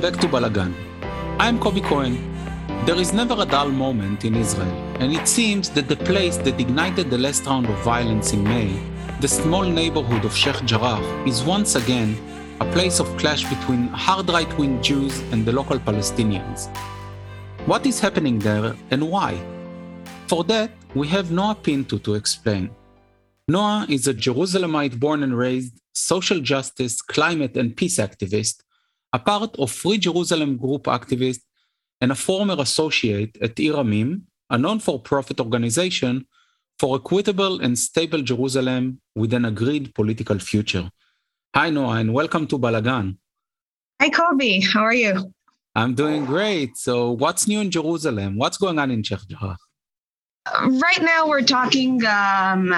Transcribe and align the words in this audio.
Back 0.00 0.16
to 0.20 0.28
Balagan. 0.28 0.72
I'm 1.38 1.58
Kobi 1.58 1.84
Cohen. 1.84 2.16
There 2.86 2.98
is 2.98 3.12
never 3.12 3.34
a 3.38 3.44
dull 3.44 3.68
moment 3.68 4.24
in 4.24 4.34
Israel, 4.34 4.72
and 4.98 5.12
it 5.12 5.28
seems 5.28 5.68
that 5.70 5.88
the 5.88 5.96
place 5.96 6.38
that 6.38 6.58
ignited 6.58 7.10
the 7.10 7.18
last 7.18 7.44
round 7.44 7.66
of 7.66 7.76
violence 7.84 8.32
in 8.32 8.42
May, 8.42 8.80
the 9.20 9.28
small 9.28 9.62
neighborhood 9.62 10.24
of 10.24 10.34
Sheikh 10.34 10.64
Jarrah, 10.64 11.02
is 11.26 11.42
once 11.42 11.74
again 11.74 12.16
a 12.60 12.72
place 12.72 12.98
of 12.98 13.14
clash 13.18 13.44
between 13.44 13.88
hard 13.88 14.30
right 14.30 14.50
wing 14.56 14.80
Jews 14.80 15.20
and 15.32 15.44
the 15.44 15.52
local 15.52 15.78
Palestinians. 15.78 16.74
What 17.66 17.84
is 17.84 18.00
happening 18.00 18.38
there 18.38 18.74
and 18.90 19.02
why? 19.06 19.38
For 20.28 20.44
that, 20.44 20.70
we 20.94 21.08
have 21.08 21.30
Noah 21.30 21.58
Pinto 21.62 21.98
to 21.98 22.14
explain. 22.14 22.70
Noah 23.48 23.84
is 23.90 24.08
a 24.08 24.14
Jerusalemite 24.14 24.98
born 24.98 25.22
and 25.22 25.36
raised 25.36 25.78
social 25.92 26.40
justice, 26.40 27.02
climate, 27.02 27.54
and 27.58 27.76
peace 27.76 27.98
activist, 27.98 28.62
a 29.12 29.18
part 29.18 29.56
of 29.58 29.70
Free 29.70 29.98
Jerusalem 29.98 30.56
Group 30.56 30.84
activist, 30.84 31.40
and 32.00 32.12
a 32.12 32.14
former 32.14 32.56
associate 32.58 33.36
at 33.42 33.58
Ir 33.58 33.74
Amim, 33.74 34.22
a 34.48 34.56
non 34.56 34.78
for 34.78 35.00
profit 35.00 35.40
organization 35.40 36.26
for 36.78 36.96
equitable 36.96 37.60
and 37.60 37.78
stable 37.78 38.22
Jerusalem 38.22 39.00
with 39.14 39.34
an 39.34 39.44
agreed 39.44 39.94
political 39.94 40.38
future. 40.38 40.90
Hi, 41.54 41.68
Noah, 41.68 41.96
and 41.96 42.14
welcome 42.14 42.46
to 42.46 42.58
Balagan. 42.58 43.18
Hi, 44.00 44.08
Kobi. 44.08 44.64
How 44.64 44.82
are 44.82 44.94
you? 44.94 45.34
I'm 45.74 45.94
doing 45.94 46.24
great. 46.24 46.76
So, 46.76 47.10
what's 47.12 47.46
new 47.46 47.60
in 47.60 47.70
Jerusalem? 47.70 48.38
What's 48.38 48.56
going 48.56 48.78
on 48.78 48.90
in 48.90 49.02
Sheikh 49.02 49.26
Jarrah? 49.28 49.56
Right 50.62 51.02
now, 51.02 51.28
we're 51.28 51.42
talking 51.42 52.04
um, 52.06 52.74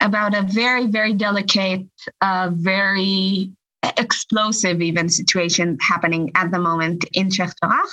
about 0.00 0.34
a 0.34 0.42
very, 0.42 0.86
very 0.88 1.14
delicate, 1.14 1.86
uh, 2.20 2.50
very 2.52 3.52
explosive, 3.98 4.80
even 4.80 5.08
situation 5.08 5.78
happening 5.80 6.30
at 6.34 6.50
the 6.50 6.58
moment 6.58 7.04
in 7.12 7.30
Sheikh 7.30 7.50
Jarrah. 7.62 7.88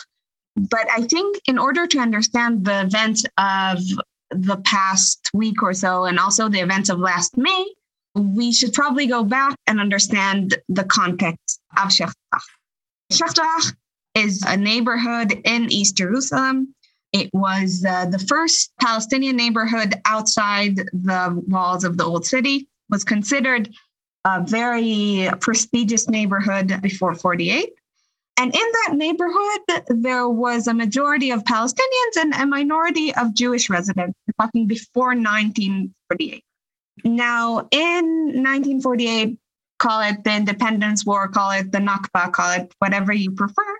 But 0.55 0.87
I 0.89 1.01
think 1.01 1.37
in 1.47 1.57
order 1.57 1.85
to 1.87 1.99
understand 1.99 2.65
the 2.65 2.81
events 2.81 3.25
of 3.37 3.79
the 4.31 4.57
past 4.63 5.29
week 5.33 5.61
or 5.61 5.73
so, 5.73 6.05
and 6.05 6.19
also 6.19 6.49
the 6.49 6.59
events 6.59 6.89
of 6.89 6.99
last 6.99 7.37
May, 7.37 7.65
we 8.15 8.53
should 8.53 8.73
probably 8.73 9.07
go 9.07 9.23
back 9.23 9.55
and 9.67 9.79
understand 9.79 10.57
the 10.69 10.85
context 10.85 11.59
of 11.77 11.91
Sheikh 11.91 12.07
Jarrah. 12.07 12.41
Sheikh 13.11 13.33
Jarrah 13.33 13.73
is 14.15 14.41
a 14.47 14.55
neighborhood 14.55 15.33
in 15.43 15.71
East 15.71 15.97
Jerusalem. 15.97 16.73
It 17.11 17.29
was 17.33 17.85
uh, 17.87 18.05
the 18.05 18.19
first 18.19 18.71
Palestinian 18.81 19.35
neighborhood 19.35 19.95
outside 20.05 20.77
the 20.77 21.43
walls 21.47 21.83
of 21.83 21.97
the 21.97 22.05
old 22.05 22.25
city, 22.25 22.67
was 22.89 23.03
considered 23.03 23.69
a 24.25 24.43
very 24.43 25.29
prestigious 25.39 26.09
neighborhood 26.09 26.81
before 26.81 27.13
48. 27.13 27.73
And 28.37 28.53
in 28.53 28.61
that 28.61 28.95
neighborhood, 28.95 29.85
there 29.87 30.27
was 30.27 30.67
a 30.67 30.73
majority 30.73 31.31
of 31.31 31.43
Palestinians 31.43 32.17
and 32.17 32.33
a 32.33 32.45
minority 32.45 33.15
of 33.15 33.33
Jewish 33.33 33.69
residents. 33.69 34.17
Talking 34.37 34.67
before 34.67 35.15
1948. 35.15 36.43
Now, 37.05 37.67
in 37.71 38.05
1948, 38.43 39.37
call 39.79 40.01
it 40.01 40.23
the 40.23 40.35
Independence 40.35 41.05
War, 41.05 41.29
call 41.29 41.51
it 41.51 41.71
the 41.71 41.77
Nakba, 41.77 42.33
call 42.33 42.51
it 42.51 42.73
whatever 42.79 43.13
you 43.13 43.31
prefer. 43.31 43.77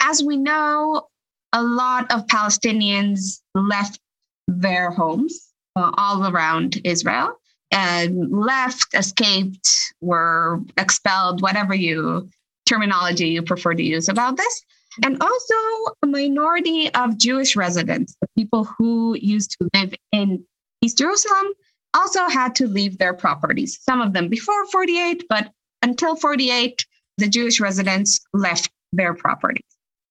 As 0.00 0.24
we 0.24 0.36
know, 0.36 1.06
a 1.52 1.62
lot 1.62 2.10
of 2.10 2.26
Palestinians 2.26 3.40
left 3.54 4.00
their 4.48 4.90
homes 4.90 5.52
uh, 5.76 5.92
all 5.96 6.26
around 6.26 6.80
Israel 6.84 7.38
and 7.74 8.30
left, 8.30 8.94
escaped, 8.94 9.92
were 10.00 10.60
expelled, 10.78 11.42
whatever 11.42 11.74
you 11.74 12.30
terminology 12.66 13.28
you 13.28 13.42
prefer 13.42 13.74
to 13.74 13.82
use 13.82 14.08
about 14.08 14.36
this. 14.36 14.62
And 15.02 15.20
also 15.20 15.54
a 16.02 16.06
minority 16.06 16.94
of 16.94 17.18
Jewish 17.18 17.56
residents, 17.56 18.14
the 18.20 18.28
people 18.38 18.64
who 18.64 19.16
used 19.20 19.56
to 19.58 19.68
live 19.74 19.92
in 20.12 20.44
East 20.80 20.98
Jerusalem, 20.98 21.52
also 21.94 22.28
had 22.28 22.54
to 22.56 22.68
leave 22.68 22.98
their 22.98 23.12
properties. 23.12 23.78
Some 23.82 24.00
of 24.00 24.12
them 24.12 24.28
before 24.28 24.66
48, 24.66 25.24
but 25.28 25.50
until 25.82 26.14
48, 26.14 26.86
the 27.18 27.28
Jewish 27.28 27.60
residents 27.60 28.20
left 28.32 28.70
their 28.92 29.14
properties. 29.14 29.64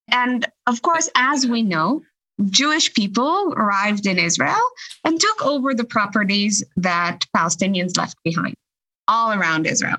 And 0.10 0.46
of 0.68 0.82
course, 0.82 1.10
as 1.16 1.48
we 1.48 1.64
know, 1.64 2.02
Jewish 2.46 2.94
people 2.94 3.54
arrived 3.56 4.06
in 4.06 4.18
Israel 4.18 4.62
and 5.04 5.20
took 5.20 5.46
over 5.46 5.74
the 5.74 5.84
properties 5.84 6.64
that 6.78 7.26
Palestinians 7.36 7.98
left 7.98 8.18
behind 8.24 8.56
all 9.08 9.34
around 9.34 9.68
Israel. 9.68 9.98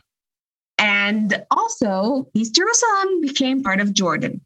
And 0.79 1.45
also, 1.51 2.29
East 2.35 2.55
Jerusalem 2.55 3.21
became 3.21 3.63
part 3.63 3.81
of 3.81 3.93
Jordan. 3.93 4.41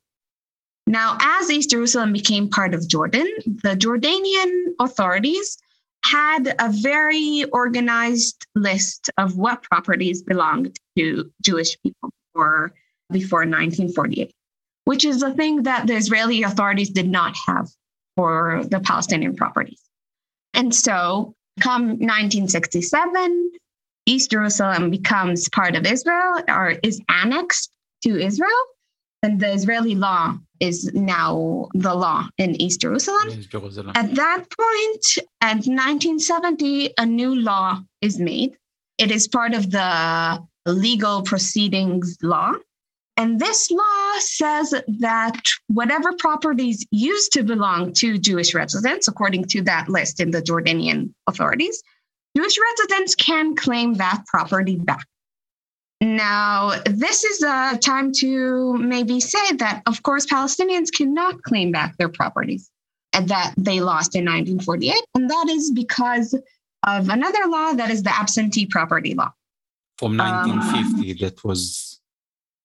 Now, 0.86 1.16
as 1.20 1.50
East 1.50 1.70
Jerusalem 1.70 2.12
became 2.12 2.48
part 2.48 2.74
of 2.74 2.88
Jordan, 2.88 3.26
the 3.46 3.76
Jordanian 3.76 4.74
authorities 4.80 5.58
had 6.04 6.54
a 6.58 6.70
very 6.70 7.44
organized 7.52 8.46
list 8.54 9.10
of 9.18 9.36
what 9.36 9.62
properties 9.62 10.22
belonged 10.22 10.78
to 10.96 11.30
Jewish 11.42 11.76
people 11.82 12.10
before, 12.32 12.72
before 13.10 13.40
1948 13.40 14.32
which 14.88 15.04
is 15.04 15.22
a 15.22 15.34
thing 15.34 15.64
that 15.64 15.86
the 15.86 15.94
Israeli 15.94 16.42
authorities 16.44 16.88
did 16.88 17.06
not 17.06 17.36
have 17.46 17.68
for 18.18 18.64
the 18.64 18.80
Palestinian 18.80 19.36
properties. 19.36 19.80
And 20.52 20.74
so, 20.74 21.34
come 21.60 21.84
1967, 21.90 23.52
East 24.06 24.32
Jerusalem 24.32 24.90
becomes 24.90 25.48
part 25.50 25.76
of 25.76 25.86
Israel 25.86 26.42
or 26.48 26.74
is 26.82 27.00
annexed 27.08 27.70
to 28.02 28.18
Israel. 28.18 28.62
And 29.22 29.38
the 29.38 29.52
Israeli 29.52 29.94
law 29.94 30.34
is 30.58 30.92
now 30.94 31.68
the 31.74 31.94
law 31.94 32.26
in 32.38 32.60
East 32.60 32.80
Jerusalem. 32.80 33.28
East 33.30 33.50
Jerusalem. 33.50 33.92
At 33.94 34.16
that 34.16 34.44
point, 34.50 35.04
at 35.40 35.58
1970, 35.58 36.94
a 36.98 37.06
new 37.06 37.36
law 37.36 37.80
is 38.00 38.18
made. 38.18 38.56
It 38.98 39.12
is 39.12 39.28
part 39.28 39.54
of 39.54 39.70
the 39.70 40.42
legal 40.66 41.22
proceedings 41.22 42.18
law. 42.20 42.54
And 43.18 43.40
this 43.40 43.68
law 43.72 44.12
says 44.20 44.72
that 45.00 45.40
whatever 45.66 46.12
properties 46.12 46.86
used 46.92 47.32
to 47.32 47.42
belong 47.42 47.92
to 47.94 48.16
Jewish 48.16 48.54
residents, 48.54 49.08
according 49.08 49.46
to 49.46 49.62
that 49.62 49.88
list 49.88 50.20
in 50.20 50.30
the 50.30 50.40
Jordanian 50.40 51.12
authorities, 51.26 51.82
Jewish 52.36 52.56
residents 52.70 53.16
can 53.16 53.56
claim 53.56 53.94
that 53.94 54.22
property 54.28 54.76
back. 54.76 55.04
Now, 56.00 56.80
this 56.84 57.24
is 57.24 57.42
a 57.42 57.76
time 57.78 58.12
to 58.18 58.78
maybe 58.78 59.18
say 59.18 59.52
that, 59.56 59.82
of 59.86 60.00
course, 60.04 60.24
Palestinians 60.24 60.92
cannot 60.92 61.42
claim 61.42 61.72
back 61.72 61.96
their 61.96 62.08
properties 62.08 62.70
that 63.12 63.52
they 63.56 63.80
lost 63.80 64.14
in 64.14 64.26
1948. 64.26 64.94
And 65.16 65.28
that 65.28 65.46
is 65.50 65.72
because 65.72 66.34
of 66.86 67.08
another 67.08 67.48
law 67.48 67.72
that 67.72 67.90
is 67.90 68.04
the 68.04 68.16
absentee 68.16 68.66
property 68.66 69.14
law. 69.14 69.32
From 69.98 70.16
1950, 70.16 71.10
um, 71.10 71.16
that 71.18 71.42
was 71.42 71.87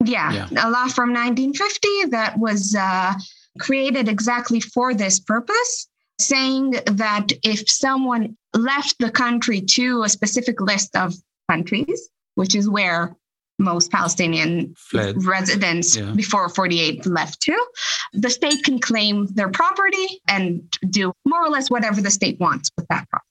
yeah, 0.06 0.32
yeah, 0.32 0.48
a 0.52 0.70
law 0.70 0.88
from 0.88 1.14
1950 1.14 2.06
that 2.12 2.38
was 2.38 2.76
uh, 2.76 3.14
created 3.60 4.08
exactly 4.08 4.60
for 4.60 4.94
this 4.94 5.20
purpose, 5.20 5.88
saying 6.20 6.72
that 6.86 7.28
if 7.44 7.70
someone 7.70 8.38
left 8.54 8.98
the 9.00 9.12
country 9.12 9.62
to 9.62 10.04
a 10.04 10.10
specific 10.10 10.62
list 10.62 10.96
of 10.96 11.14
countries, 11.50 12.10
which 12.36 12.56
is 12.56 12.70
where 12.70 13.16
most 13.60 13.92
Palestinian 13.92 14.74
Fled. 14.76 15.24
residents 15.26 15.96
yeah. 15.96 16.12
before 16.12 16.50
48 16.50 17.06
left 17.06 17.42
to, 17.42 17.66
the 18.14 18.30
state 18.30 18.64
can 18.64 18.80
claim 18.80 19.28
their 19.28 19.50
property 19.50 20.22
and 20.28 20.78
do 20.90 21.14
more 21.26 21.46
or 21.46 21.50
less 21.50 21.70
whatever 21.70 22.02
the 22.02 22.12
state 22.12 22.40
wants 22.40 22.72
with 22.78 22.88
that 22.88 23.08
property. 23.10 23.28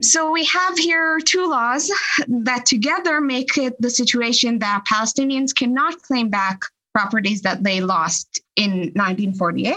So 0.00 0.30
we 0.30 0.44
have 0.44 0.78
here 0.78 1.18
two 1.18 1.48
laws 1.48 1.90
that 2.28 2.66
together 2.66 3.20
make 3.20 3.58
it 3.58 3.80
the 3.80 3.90
situation 3.90 4.60
that 4.60 4.84
Palestinians 4.88 5.54
cannot 5.54 6.00
claim 6.02 6.28
back 6.28 6.60
properties 6.94 7.42
that 7.42 7.64
they 7.64 7.80
lost 7.80 8.40
in 8.54 8.92
1948. 8.94 9.74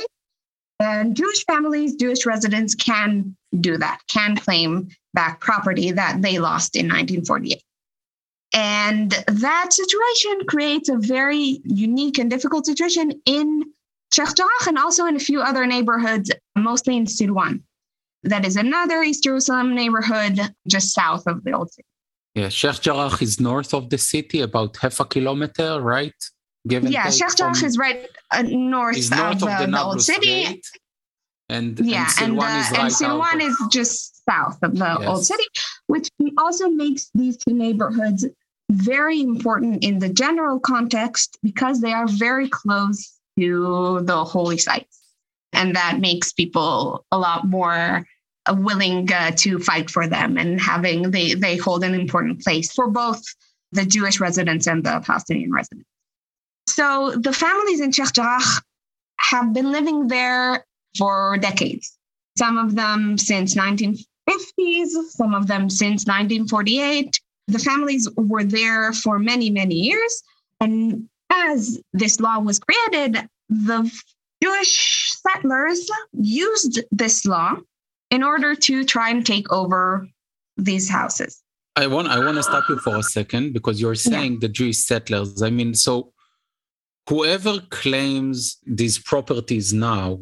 And 0.79 1.15
Jewish 1.15 1.43
families, 1.45 1.95
Jewish 1.95 2.25
residents 2.25 2.75
can 2.75 3.35
do 3.59 3.77
that, 3.77 3.99
can 4.07 4.35
claim 4.35 4.89
back 5.13 5.39
property 5.39 5.91
that 5.91 6.21
they 6.21 6.37
lost 6.39 6.75
in 6.75 6.85
1948. 6.85 7.61
And 8.53 9.11
that 9.27 9.73
situation 9.73 10.45
creates 10.47 10.89
a 10.89 10.97
very 10.97 11.61
unique 11.63 12.19
and 12.19 12.29
difficult 12.29 12.65
situation 12.65 13.21
in 13.25 13.63
Sheikh 14.13 14.27
and 14.67 14.77
also 14.77 15.05
in 15.05 15.15
a 15.15 15.19
few 15.19 15.41
other 15.41 15.65
neighborhoods, 15.65 16.31
mostly 16.55 16.97
in 16.97 17.05
Silwan 17.05 17.61
that 18.23 18.45
is 18.45 18.55
another 18.55 19.01
East 19.03 19.23
Jerusalem 19.23 19.75
neighborhood 19.75 20.39
just 20.67 20.93
south 20.93 21.25
of 21.27 21.43
the 21.43 21.53
old 21.53 21.71
city. 21.71 21.87
Yeah, 22.35 22.49
Sheikh 22.49 22.81
Jarrah 22.81 23.17
is 23.19 23.39
north 23.39 23.73
of 23.73 23.89
the 23.89 23.97
city, 23.97 24.41
about 24.41 24.77
half 24.77 24.99
a 24.99 25.05
kilometer, 25.05 25.81
right? 25.81 26.13
Given 26.67 26.91
yeah, 26.91 27.09
Sheikh 27.09 27.35
Jarrah 27.35 27.63
is 27.63 27.77
right 27.77 28.07
uh, 28.31 28.43
north, 28.43 29.09
north, 29.11 29.43
of, 29.43 29.49
of 29.49 29.59
the, 29.59 29.67
the, 29.71 29.81
old 29.81 30.01
city. 30.01 30.43
Gate. 30.45 30.65
And 31.49 31.77
yeah, 31.79 32.07
and, 32.21 32.37
Silwan, 32.37 32.55
uh, 32.55 32.59
is, 32.59 32.71
right 32.71 32.79
and 32.79 32.91
Silwan 32.91 33.41
is 33.41 33.57
just 33.71 34.23
south 34.29 34.57
of 34.61 34.77
the 34.77 34.97
yes. 34.99 35.07
old 35.07 35.25
city, 35.25 35.43
which 35.87 36.09
also 36.37 36.69
makes 36.69 37.09
these 37.13 37.35
two 37.35 37.53
neighborhoods 37.53 38.25
very 38.71 39.19
important 39.19 39.83
in 39.83 39.99
the 39.99 40.07
general 40.07 40.59
context 40.59 41.37
because 41.43 41.81
they 41.81 41.91
are 41.91 42.07
very 42.07 42.47
close 42.47 43.19
to 43.37 43.99
the 44.03 44.23
holy 44.23 44.57
sites. 44.57 44.99
And 45.51 45.75
that 45.75 45.99
makes 45.99 46.31
people 46.31 47.05
a 47.11 47.17
lot 47.17 47.45
more 47.45 47.73
uh, 47.73 48.01
willing 48.49 49.11
uh, 49.11 49.31
to 49.37 49.59
fight 49.59 49.89
for 49.89 50.07
them 50.07 50.37
and 50.37 50.59
having 50.59 51.11
they 51.11 51.33
they 51.33 51.57
hold 51.57 51.83
an 51.83 51.93
important 51.93 52.41
place 52.43 52.71
for 52.73 52.87
both 52.87 53.23
the 53.71 53.85
Jewish 53.85 54.19
residents 54.19 54.67
and 54.67 54.83
the 54.83 55.01
Palestinian 55.05 55.51
residents. 55.51 55.87
So 56.67 57.11
the 57.15 57.33
families 57.33 57.81
in 57.81 57.91
Sheikh 57.91 58.13
Jarrah 58.13 58.41
have 59.19 59.53
been 59.53 59.71
living 59.71 60.07
there 60.07 60.65
for 60.97 61.37
decades. 61.37 61.97
Some 62.37 62.57
of 62.57 62.75
them 62.75 63.17
since 63.17 63.55
1950s, 63.55 64.89
some 65.09 65.33
of 65.33 65.47
them 65.47 65.69
since 65.69 66.05
1948. 66.05 67.19
The 67.47 67.59
families 67.59 68.09
were 68.15 68.43
there 68.43 68.93
for 68.93 69.19
many, 69.19 69.49
many 69.49 69.75
years. 69.75 70.23
And 70.59 71.09
as 71.31 71.81
this 71.93 72.19
law 72.19 72.39
was 72.39 72.59
created, 72.59 73.27
the 73.49 73.91
Jewish 74.41 75.13
settlers 75.13 75.89
used 76.13 76.81
this 76.91 77.25
law 77.25 77.57
in 78.11 78.21
order 78.21 78.53
to 78.53 78.83
try 78.83 79.09
and 79.09 79.25
take 79.25 79.51
over 79.51 80.07
these 80.57 80.89
houses. 80.89 81.41
I 81.77 81.87
want 81.87 82.09
I 82.09 82.19
want 82.19 82.35
to 82.35 82.43
stop 82.43 82.67
you 82.67 82.77
for 82.77 82.97
a 82.97 83.03
second 83.03 83.53
because 83.53 83.79
you're 83.79 83.95
saying 83.95 84.33
yeah. 84.33 84.39
the 84.41 84.49
Jewish 84.49 84.79
settlers. 84.79 85.41
I 85.41 85.49
mean, 85.49 85.73
so 85.73 86.11
whoever 87.07 87.59
claims 87.69 88.57
these 88.65 88.99
properties 88.99 89.73
now, 89.73 90.19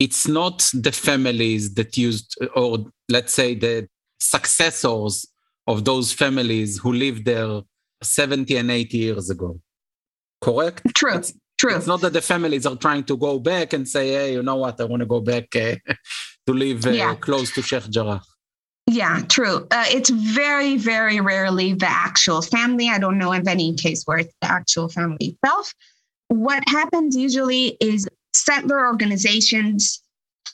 it's 0.00 0.26
not 0.26 0.68
the 0.74 0.90
families 0.92 1.74
that 1.74 1.96
used, 1.96 2.36
or 2.56 2.86
let's 3.08 3.32
say 3.32 3.54
the 3.54 3.88
successors 4.18 5.26
of 5.68 5.84
those 5.84 6.12
families 6.12 6.78
who 6.78 6.92
lived 6.92 7.24
there 7.24 7.62
70 8.02 8.56
and 8.56 8.70
80 8.70 8.98
years 8.98 9.30
ago. 9.30 9.60
Correct? 10.40 10.82
True. 10.94 11.14
It's, 11.16 11.32
True. 11.60 11.76
It's 11.76 11.86
not 11.86 12.00
that 12.00 12.14
the 12.14 12.22
families 12.22 12.64
are 12.64 12.74
trying 12.74 13.04
to 13.04 13.18
go 13.18 13.38
back 13.38 13.74
and 13.74 13.86
say, 13.86 14.12
hey, 14.12 14.32
you 14.32 14.42
know 14.42 14.56
what, 14.56 14.80
I 14.80 14.84
want 14.84 15.00
to 15.00 15.06
go 15.06 15.20
back 15.20 15.54
uh, 15.54 15.74
to 16.46 16.54
live 16.54 16.86
uh, 16.86 16.90
yeah. 16.90 17.14
close 17.16 17.52
to 17.52 17.60
Sheikh 17.60 17.90
Jarrah. 17.90 18.22
Yeah, 18.86 19.20
true. 19.28 19.66
Uh, 19.70 19.84
it's 19.88 20.08
very, 20.08 20.78
very 20.78 21.20
rarely 21.20 21.74
the 21.74 21.90
actual 21.90 22.40
family. 22.40 22.88
I 22.88 22.98
don't 22.98 23.18
know 23.18 23.34
of 23.34 23.46
any 23.46 23.74
case 23.74 24.04
where 24.06 24.16
it's 24.16 24.32
the 24.40 24.50
actual 24.50 24.88
family 24.88 25.36
itself. 25.36 25.74
What 26.28 26.64
happens 26.66 27.14
usually 27.14 27.76
is 27.78 28.08
settler 28.34 28.86
organizations 28.86 30.02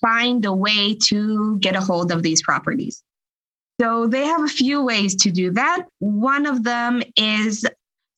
find 0.00 0.44
a 0.44 0.52
way 0.52 0.96
to 1.04 1.56
get 1.60 1.76
a 1.76 1.80
hold 1.80 2.10
of 2.10 2.24
these 2.24 2.42
properties. 2.42 3.00
So 3.80 4.08
they 4.08 4.26
have 4.26 4.42
a 4.42 4.48
few 4.48 4.82
ways 4.82 5.14
to 5.22 5.30
do 5.30 5.52
that. 5.52 5.86
One 6.00 6.46
of 6.46 6.64
them 6.64 7.04
is 7.16 7.64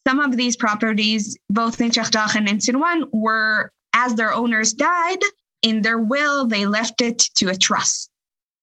some 0.08 0.20
of 0.20 0.38
these 0.38 0.56
properties, 0.56 1.36
both 1.50 1.82
in 1.82 1.90
Sheikh 1.90 2.34
and 2.34 2.48
in 2.48 2.58
Silwan, 2.58 3.10
were, 3.12 3.70
as 3.92 4.14
their 4.14 4.32
owners 4.32 4.72
died, 4.72 5.18
in 5.60 5.82
their 5.82 5.98
will, 5.98 6.46
they 6.46 6.64
left 6.64 7.02
it 7.02 7.18
to 7.36 7.50
a 7.50 7.54
trust. 7.54 8.08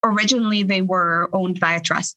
Originally, 0.02 0.64
they 0.64 0.82
were 0.82 1.30
owned 1.32 1.60
by 1.60 1.74
a 1.74 1.80
trust. 1.80 2.16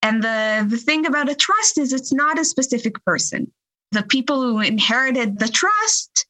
And 0.00 0.22
the, 0.22 0.66
the 0.66 0.78
thing 0.78 1.04
about 1.04 1.28
a 1.28 1.34
trust 1.34 1.76
is 1.76 1.92
it's 1.92 2.14
not 2.14 2.38
a 2.38 2.46
specific 2.46 3.04
person. 3.04 3.52
The 3.90 4.04
people 4.04 4.40
who 4.40 4.60
inherited 4.60 5.38
the 5.38 5.48
trust 5.48 6.26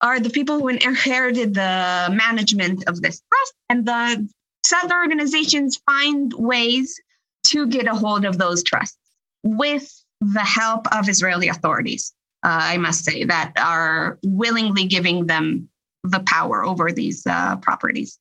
are 0.00 0.18
the 0.18 0.30
people 0.30 0.58
who 0.58 0.68
inherited 0.68 1.54
the 1.54 2.08
management 2.10 2.82
of 2.88 3.00
this 3.00 3.22
trust. 3.28 3.54
And 3.68 3.86
the 3.86 4.28
settler 4.66 4.96
organizations 4.96 5.80
find 5.86 6.32
ways 6.34 7.00
to 7.46 7.68
get 7.68 7.86
a 7.86 7.94
hold 7.94 8.24
of 8.24 8.38
those 8.38 8.64
trusts 8.64 8.98
with 9.44 9.99
the 10.20 10.40
help 10.40 10.86
of 10.94 11.08
Israeli 11.08 11.48
authorities, 11.48 12.12
uh, 12.42 12.60
I 12.62 12.76
must 12.76 13.04
say, 13.04 13.24
that 13.24 13.52
are 13.56 14.18
willingly 14.22 14.86
giving 14.86 15.26
them 15.26 15.68
the 16.04 16.20
power 16.20 16.64
over 16.64 16.92
these 16.92 17.26
uh, 17.26 17.56
properties. 17.56 18.18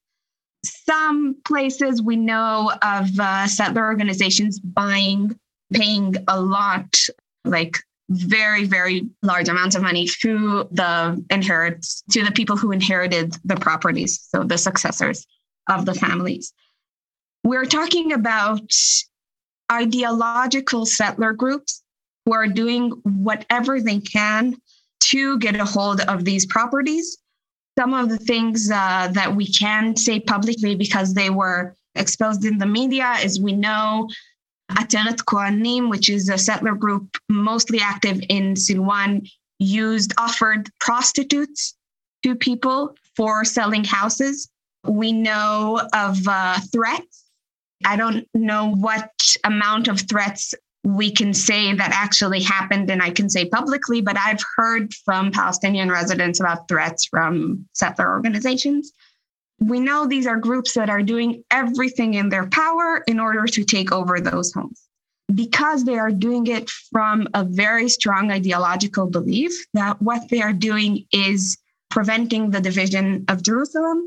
Some 0.63 1.38
places 1.46 2.01
we 2.01 2.16
know 2.16 2.72
of 2.81 3.19
uh, 3.19 3.48
settler 3.48 3.86
organizations 3.86 4.60
buying, 4.60 5.38
paying 5.74 6.16
a 6.28 6.40
lot, 6.40 6.98
like 7.46 7.78
very, 8.10 8.66
very 8.66 9.07
large 9.22 9.48
amounts 9.48 9.75
of 9.75 9.84
money 9.84 10.07
to 10.22 10.68
the 10.72 11.24
inherits, 11.30 12.04
to 12.12 12.24
the 12.24 12.31
people 12.31 12.57
who 12.57 12.72
inherited 12.72 13.36
the 13.46 13.56
properties, 13.56 14.19
so 14.30 14.44
the 14.44 14.57
successors 14.57 15.25
of 15.69 15.86
the 15.86 15.94
families. 15.94 16.54
We're 17.44 17.66
talking 17.66 18.12
about 18.12 18.74
ideological 19.72 20.86
settler 20.86 21.31
groups 21.31 21.84
who 22.30 22.36
are 22.36 22.48
doing 22.48 22.92
whatever 23.04 23.81
they 23.81 24.00
can 24.00 24.56
to 25.00 25.40
get 25.40 25.56
a 25.56 25.66
hold 25.66 26.02
of 26.02 26.26
these 26.26 26.46
properties. 26.46 27.18
Some 27.78 27.94
of 27.94 28.10
the 28.10 28.20
things 28.20 28.70
uh, 28.70 29.10
that 29.14 29.36
we 29.36 29.48
can 29.48 29.96
say 29.96 30.20
publicly 30.20 30.76
because 30.76 31.16
they 31.16 31.31
were 31.31 31.76
exposed 31.96 32.46
in 32.46 32.60
the 32.60 32.68
media 32.68 33.14
is 33.24 33.40
we 33.40 33.54
know 33.54 34.10
Ateret 34.74 35.18
Kohanim, 35.26 35.90
which 35.90 36.08
is 36.10 36.30
a 36.30 36.38
settler 36.38 36.76
group 36.76 37.18
mostly 37.30 37.80
active 37.81 38.22
in 38.30 38.54
Silwan, 38.54 39.28
used 39.58 40.14
offered 40.20 40.70
prostitutes 40.80 41.75
to 42.22 42.36
people 42.36 42.96
for 43.16 43.44
selling 43.44 43.84
houses. 43.84 44.50
We 44.86 45.12
know 45.14 45.82
of 45.94 46.28
uh, 46.28 46.60
threats. 46.72 47.25
I 47.86 47.96
don't 47.96 48.28
know 48.36 48.72
what 48.75 49.10
amount 49.44 49.88
of 49.88 50.02
threats 50.02 50.54
we 50.84 51.12
can 51.12 51.34
say 51.34 51.74
that 51.74 51.92
actually 51.94 52.42
happened 52.42 52.90
and 52.90 53.02
I 53.02 53.10
can 53.10 53.30
say 53.30 53.46
publicly, 53.46 54.02
but 54.02 54.18
I've 54.18 54.44
heard 54.56 54.94
from 55.06 55.31
Palestinian 55.31 55.90
residents 55.90 56.40
about 56.40 56.68
threats 56.68 57.06
from 57.06 57.66
settler 57.74 58.10
organizations. 58.10 58.94
We 59.60 59.81
know 59.81 60.08
these 60.08 60.26
are 60.26 60.38
groups 60.38 60.74
that 60.74 60.90
are 60.90 61.02
doing 61.02 61.44
everything 61.52 62.14
in 62.14 62.30
their 62.30 62.48
power 62.48 63.04
in 63.08 63.20
order 63.20 63.46
to 63.46 63.64
take 63.66 63.92
over 63.92 64.22
those 64.22 64.54
homes. 64.54 64.81
Because 65.36 65.84
they 65.84 66.00
are 66.00 66.12
doing 66.12 66.48
it 66.48 66.70
from 66.70 67.28
a 67.34 67.44
very 67.44 67.90
strong 67.90 68.32
ideological 68.32 69.08
belief 69.08 69.52
that 69.74 70.02
what 70.02 70.30
they 70.30 70.42
are 70.42 70.54
doing 70.54 71.06
is 71.12 71.58
preventing 71.92 72.52
the 72.52 72.62
division 72.62 73.25
of 73.28 73.44
Jerusalem. 73.44 74.01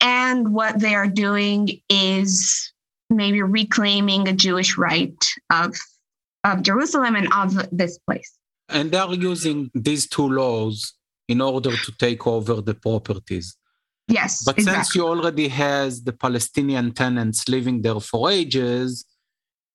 And 0.00 0.52
what 0.52 0.78
they 0.78 0.94
are 0.94 1.08
doing 1.08 1.80
is 1.88 2.72
maybe 3.08 3.42
reclaiming 3.42 4.28
a 4.28 4.32
Jewish 4.32 4.76
right 4.76 5.16
of 5.50 5.74
of 6.44 6.62
Jerusalem 6.62 7.16
and 7.16 7.32
of 7.32 7.68
this 7.70 7.98
place. 7.98 8.38
And 8.68 8.90
they 8.90 8.98
are 8.98 9.14
using 9.14 9.70
these 9.74 10.08
two 10.08 10.28
laws 10.28 10.94
in 11.28 11.40
order 11.40 11.76
to 11.76 11.92
take 11.98 12.26
over 12.26 12.60
the 12.60 12.74
properties. 12.74 13.56
Yes. 14.08 14.42
But 14.44 14.58
exactly. 14.58 14.84
since 14.84 14.94
you 14.94 15.06
already 15.06 15.48
has 15.48 16.02
the 16.02 16.12
Palestinian 16.12 16.92
tenants 16.92 17.48
living 17.48 17.82
there 17.82 18.00
for 18.00 18.30
ages, 18.30 19.04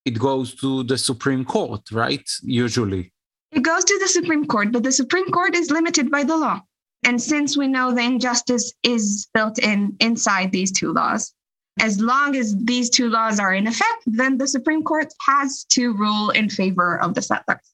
it 0.06 0.20
goes 0.20 0.56
to 0.56 0.84
the 0.84 0.98
Supreme 0.98 1.46
Court, 1.46 1.82
right? 1.92 2.28
Usually. 2.44 3.12
It 3.52 3.64
goes 3.64 3.84
to 3.86 3.98
the 4.00 4.08
Supreme 4.08 4.46
Court, 4.46 4.72
but 4.72 4.84
the 4.84 4.92
Supreme 4.92 5.30
Court 5.32 5.56
is 5.56 5.72
limited 5.72 6.12
by 6.12 6.24
the 6.24 6.38
law. 6.38 6.62
And 7.04 7.22
since 7.22 7.56
we 7.56 7.68
know 7.68 7.94
the 7.94 8.02
injustice 8.02 8.74
is 8.84 9.28
built 9.34 9.60
in 9.60 9.96
inside 10.00 10.52
these 10.52 10.72
two 10.72 10.92
laws, 10.92 11.34
as 11.80 12.00
long 12.00 12.36
as 12.36 12.56
these 12.58 12.90
two 12.90 13.10
laws 13.10 13.40
are 13.40 13.54
in 13.54 13.68
effect, 13.68 14.04
then 14.06 14.38
the 14.38 14.48
Supreme 14.48 14.84
Court 14.84 15.14
has 15.26 15.64
to 15.66 15.94
rule 15.94 16.30
in 16.32 16.50
favor 16.50 17.00
of 17.00 17.14
the 17.14 17.22
settlers. 17.22 17.74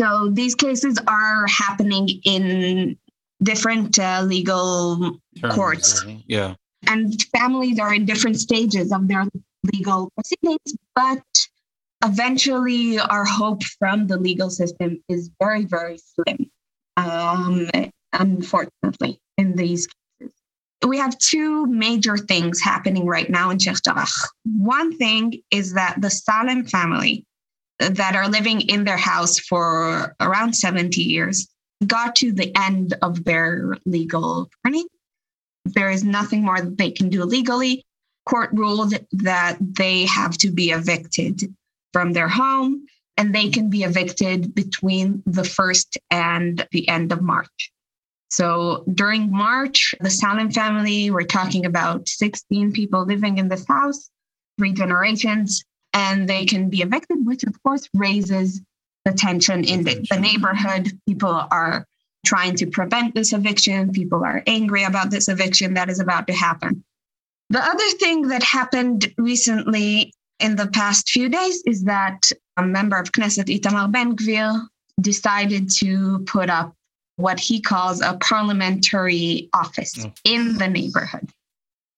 So 0.00 0.30
these 0.32 0.54
cases 0.54 0.98
are 1.06 1.46
happening 1.46 2.08
in 2.24 2.96
different 3.42 3.98
uh, 3.98 4.22
legal 4.24 5.20
Terms, 5.40 5.54
courts. 5.54 6.04
Yeah. 6.26 6.54
And 6.86 7.20
families 7.36 7.78
are 7.78 7.94
in 7.94 8.04
different 8.04 8.38
stages 8.38 8.92
of 8.92 9.08
their 9.08 9.24
legal 9.72 10.10
proceedings, 10.14 10.76
but 10.94 11.22
eventually 12.04 12.98
our 12.98 13.24
hope 13.24 13.62
from 13.78 14.06
the 14.06 14.18
legal 14.18 14.50
system 14.50 15.02
is 15.08 15.30
very, 15.40 15.64
very 15.64 15.98
slim, 15.98 16.50
um, 16.96 17.70
unfortunately, 18.12 19.20
in 19.38 19.56
these 19.56 19.88
we 20.88 20.98
have 20.98 21.16
two 21.18 21.66
major 21.66 22.16
things 22.16 22.60
happening 22.60 23.06
right 23.06 23.30
now 23.30 23.50
in 23.50 23.58
Jarrah. 23.58 24.06
One 24.44 24.96
thing 24.96 25.40
is 25.50 25.74
that 25.74 26.00
the 26.00 26.10
Salem 26.10 26.66
family 26.66 27.24
that 27.78 28.14
are 28.14 28.28
living 28.28 28.60
in 28.62 28.84
their 28.84 28.96
house 28.96 29.38
for 29.38 30.14
around 30.20 30.54
70 30.54 31.02
years 31.02 31.48
got 31.86 32.16
to 32.16 32.32
the 32.32 32.52
end 32.56 32.94
of 33.02 33.24
their 33.24 33.76
legal 33.84 34.48
journey. 34.64 34.84
There 35.64 35.90
is 35.90 36.04
nothing 36.04 36.42
more 36.42 36.60
that 36.60 36.78
they 36.78 36.90
can 36.90 37.08
do 37.08 37.24
legally. 37.24 37.84
Court 38.26 38.50
ruled 38.52 38.94
that 39.12 39.58
they 39.60 40.06
have 40.06 40.36
to 40.38 40.50
be 40.50 40.70
evicted 40.70 41.54
from 41.92 42.12
their 42.12 42.28
home 42.28 42.86
and 43.16 43.34
they 43.34 43.48
can 43.48 43.70
be 43.70 43.84
evicted 43.84 44.54
between 44.54 45.22
the 45.26 45.44
first 45.44 45.98
and 46.10 46.66
the 46.72 46.88
end 46.88 47.12
of 47.12 47.22
March. 47.22 47.72
So 48.34 48.82
during 48.92 49.30
March, 49.30 49.94
the 50.00 50.10
Salem 50.10 50.50
family, 50.50 51.08
we're 51.08 51.22
talking 51.22 51.66
about 51.66 52.08
16 52.08 52.72
people 52.72 53.04
living 53.04 53.38
in 53.38 53.46
this 53.46 53.64
house, 53.68 54.10
three 54.58 54.72
generations, 54.72 55.62
and 55.92 56.28
they 56.28 56.44
can 56.44 56.68
be 56.68 56.82
evicted, 56.82 57.24
which 57.24 57.44
of 57.44 57.62
course 57.62 57.88
raises 57.94 58.60
the 59.04 59.12
tension 59.12 59.62
in 59.62 59.84
the, 59.84 60.04
the 60.10 60.18
neighborhood. 60.18 60.90
People 61.06 61.46
are 61.52 61.86
trying 62.26 62.56
to 62.56 62.66
prevent 62.66 63.14
this 63.14 63.32
eviction. 63.32 63.92
People 63.92 64.24
are 64.24 64.42
angry 64.48 64.82
about 64.82 65.12
this 65.12 65.28
eviction 65.28 65.74
that 65.74 65.88
is 65.88 66.00
about 66.00 66.26
to 66.26 66.32
happen. 66.32 66.82
The 67.50 67.62
other 67.62 67.88
thing 68.00 68.26
that 68.28 68.42
happened 68.42 69.14
recently 69.16 70.12
in 70.40 70.56
the 70.56 70.66
past 70.66 71.08
few 71.08 71.28
days 71.28 71.62
is 71.66 71.84
that 71.84 72.18
a 72.56 72.64
member 72.64 72.98
of 72.98 73.12
Knesset, 73.12 73.46
Itamar 73.46 73.92
Ben 73.92 74.16
Gvir, 74.16 74.60
decided 75.00 75.70
to 75.78 76.18
put 76.26 76.50
up 76.50 76.74
what 77.16 77.38
he 77.38 77.60
calls 77.60 78.00
a 78.00 78.14
parliamentary 78.14 79.48
office 79.54 80.04
oh. 80.04 80.12
in 80.24 80.58
the 80.58 80.68
neighborhood. 80.68 81.28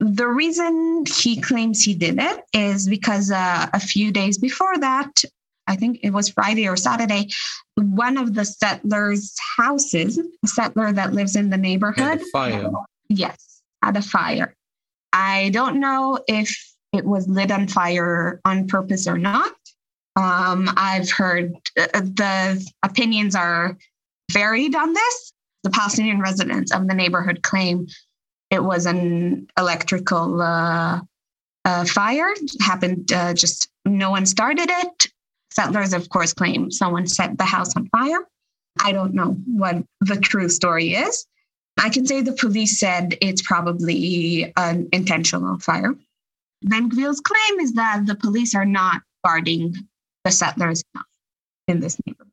The 0.01 0.29
reason 0.29 1.05
he 1.07 1.41
claims 1.41 1.83
he 1.83 1.95
did 1.95 2.19
it 2.21 2.45
is 2.53 2.87
because 2.89 3.31
uh, 3.31 3.67
a 3.73 3.81
few 3.81 4.13
days 4.13 4.37
before 4.37 4.77
that, 4.79 5.23
I 5.67 5.77
think 5.77 6.01
it 6.03 6.11
was 6.11 6.29
Friday 6.29 6.69
or 6.69 6.77
Saturday, 6.77 7.29
one 7.75 8.19
of 8.19 8.35
the 8.35 8.45
settlers' 8.45 9.35
houses, 9.57 10.19
a 10.19 10.47
settler 10.47 10.93
that 10.93 11.15
lives 11.15 11.35
in 11.35 11.51
the 11.51 11.57
neighborhood, 11.57 12.21
had 12.21 12.23
fire. 12.33 12.71
Yes, 13.09 13.63
had 13.83 13.97
a 13.97 14.03
fire. 14.03 14.55
I 15.13 15.49
don't 15.51 15.81
know 15.81 16.19
if 16.29 16.55
it 16.93 17.05
was 17.05 17.27
lit 17.27 17.51
on 17.51 17.67
fire 17.69 18.41
on 18.45 18.67
purpose 18.67 19.07
or 19.07 19.19
not. 19.19 19.53
Um, 20.15 20.71
I've 20.77 21.11
heard 21.11 21.55
uh, 21.79 22.01
the 22.01 22.71
opinions 22.83 23.35
are 23.35 23.77
varied 24.33 24.75
on 24.75 24.93
this. 24.93 25.33
The 25.63 25.71
Palestinian 25.71 26.21
residents 26.21 26.73
of 26.73 26.87
the 26.87 26.95
neighborhood 26.95 27.43
claim 27.43 27.89
it 28.51 28.63
was 28.63 28.87
an 28.87 29.49
electrical 29.59 30.41
uh, 30.41 31.01
uh, 31.65 31.85
fire. 31.85 32.29
It 32.31 32.63
happened 32.63 33.13
uh, 33.13 33.35
just 33.35 33.69
no 33.85 34.11
one 34.11 34.27
started 34.27 34.69
it. 34.71 35.09
Settlers, 35.51 35.93
of 35.93 36.09
course, 36.09 36.33
claim 36.33 36.71
someone 36.71 37.07
set 37.07 37.39
the 37.39 37.45
house 37.45 37.75
on 37.77 37.89
fire. 37.89 38.27
I 38.81 38.93
don't 38.93 39.15
know 39.15 39.33
what 39.47 39.83
the 40.01 40.17
true 40.17 40.49
story 40.49 40.95
is. 40.95 41.27
I 41.79 41.89
can 41.89 42.07
say 42.07 42.23
the 42.23 42.33
police 42.33 42.79
said 42.79 43.17
it's 43.21 43.43
probably 43.43 44.53
an 44.57 44.89
intentional 44.93 45.59
fire. 45.59 45.95
Ben 46.63 46.91
Gvir's 46.91 47.21
claim 47.21 47.61
is 47.61 47.75
that 47.75 48.07
the 48.07 48.15
police 48.15 48.55
are 48.55 48.65
not 48.65 49.03
guarding 49.25 49.75
the 50.25 50.31
settlers 50.31 50.83
in 51.69 51.81
this 51.81 51.99
neighborhood. 52.07 52.33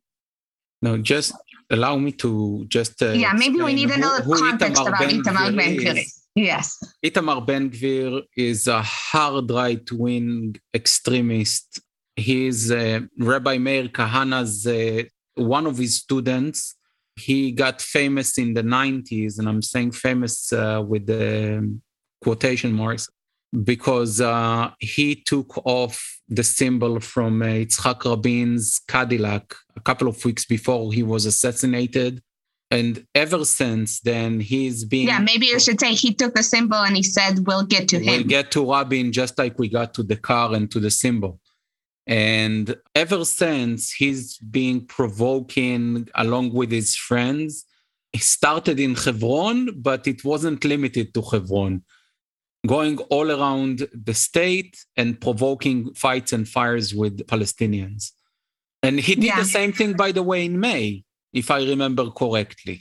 No, 0.81 0.97
just 0.97 1.33
allow 1.73 1.95
me 1.97 2.11
to 2.23 2.65
just. 2.67 3.01
Uh, 3.01 3.11
yeah, 3.11 3.33
maybe 3.33 3.57
we 3.61 3.73
need 3.73 3.91
another 3.91 4.23
context 4.23 4.81
Itamar 4.81 4.87
about 4.87 5.09
Itamar 5.17 5.57
Ben 5.57 5.77
Gvir. 5.77 6.05
Yes. 6.35 6.67
Itamar 7.05 7.45
Ben 7.45 7.69
Gvir 7.69 8.21
is 8.35 8.67
a 8.67 8.81
hard 8.81 9.51
right 9.51 9.87
wing 9.91 10.55
extremist. 10.73 11.81
He 12.15 12.47
is 12.47 12.71
uh, 12.71 13.01
Rabbi 13.17 13.57
Meir 13.57 13.87
Kahane's 13.89 14.65
uh, 14.67 15.03
one 15.35 15.65
of 15.65 15.77
his 15.77 15.93
students. 15.97 16.75
He 17.15 17.51
got 17.51 17.81
famous 17.81 18.37
in 18.37 18.53
the 18.53 18.63
90s, 18.63 19.37
and 19.37 19.47
I'm 19.47 19.61
saying 19.61 19.91
famous 19.91 20.51
uh, 20.51 20.83
with 20.85 21.05
the 21.05 21.79
quotation 22.23 22.71
marks 22.73 23.07
because 23.61 24.19
uh, 24.19 24.71
he 24.79 25.15
took 25.15 25.65
off 25.65 26.19
the 26.27 26.43
symbol 26.43 26.99
from 26.99 27.41
uh, 27.41 27.45
Yitzhak 27.45 28.09
Rabin's 28.09 28.79
Cadillac 28.87 29.55
a 29.75 29.79
couple 29.79 30.07
of 30.07 30.23
weeks 30.25 30.45
before 30.45 30.91
he 30.91 31.03
was 31.03 31.25
assassinated. 31.25 32.21
And 32.71 33.05
ever 33.13 33.45
since 33.45 33.99
then, 33.99 34.39
he's 34.39 34.83
been. 34.83 35.07
Yeah, 35.07 35.19
maybe 35.19 35.45
you 35.45 35.59
should 35.59 35.79
say 35.79 35.93
he 35.93 36.11
took 36.11 36.33
the 36.33 36.41
symbol 36.41 36.77
and 36.77 36.95
he 36.95 37.03
said, 37.03 37.45
We'll 37.45 37.65
get 37.65 37.87
to 37.89 37.97
we'll 37.97 38.05
him. 38.05 38.13
We'll 38.21 38.27
get 38.27 38.49
to 38.51 38.71
Rabin 38.71 39.11
just 39.11 39.37
like 39.37 39.59
we 39.59 39.69
got 39.69 39.93
to 39.95 40.03
the 40.03 40.15
car 40.15 40.53
and 40.55 40.71
to 40.71 40.79
the 40.79 40.89
symbol. 40.89 41.39
And 42.07 42.75
ever 42.95 43.23
since, 43.25 43.91
he's 43.91 44.37
been 44.39 44.87
provoking 44.87 46.09
along 46.15 46.53
with 46.53 46.71
his 46.71 46.95
friends. 46.95 47.65
He 48.11 48.19
started 48.19 48.79
in 48.79 48.95
Hebron, 48.95 49.79
but 49.79 50.07
it 50.07 50.25
wasn't 50.25 50.65
limited 50.65 51.13
to 51.13 51.21
Hebron 51.21 51.83
going 52.65 52.97
all 53.09 53.29
around 53.31 53.87
the 53.93 54.13
state 54.13 54.77
and 54.95 55.19
provoking 55.19 55.93
fights 55.93 56.31
and 56.31 56.47
fires 56.47 56.95
with 56.95 57.25
Palestinians. 57.27 58.11
And 58.81 58.99
he 58.99 59.15
did 59.15 59.25
yeah. 59.25 59.39
the 59.39 59.45
same 59.45 59.73
thing, 59.73 59.93
by 59.93 60.11
the 60.11 60.23
way, 60.23 60.45
in 60.45 60.59
May, 60.59 61.03
if 61.33 61.51
I 61.51 61.63
remember 61.63 62.09
correctly. 62.09 62.79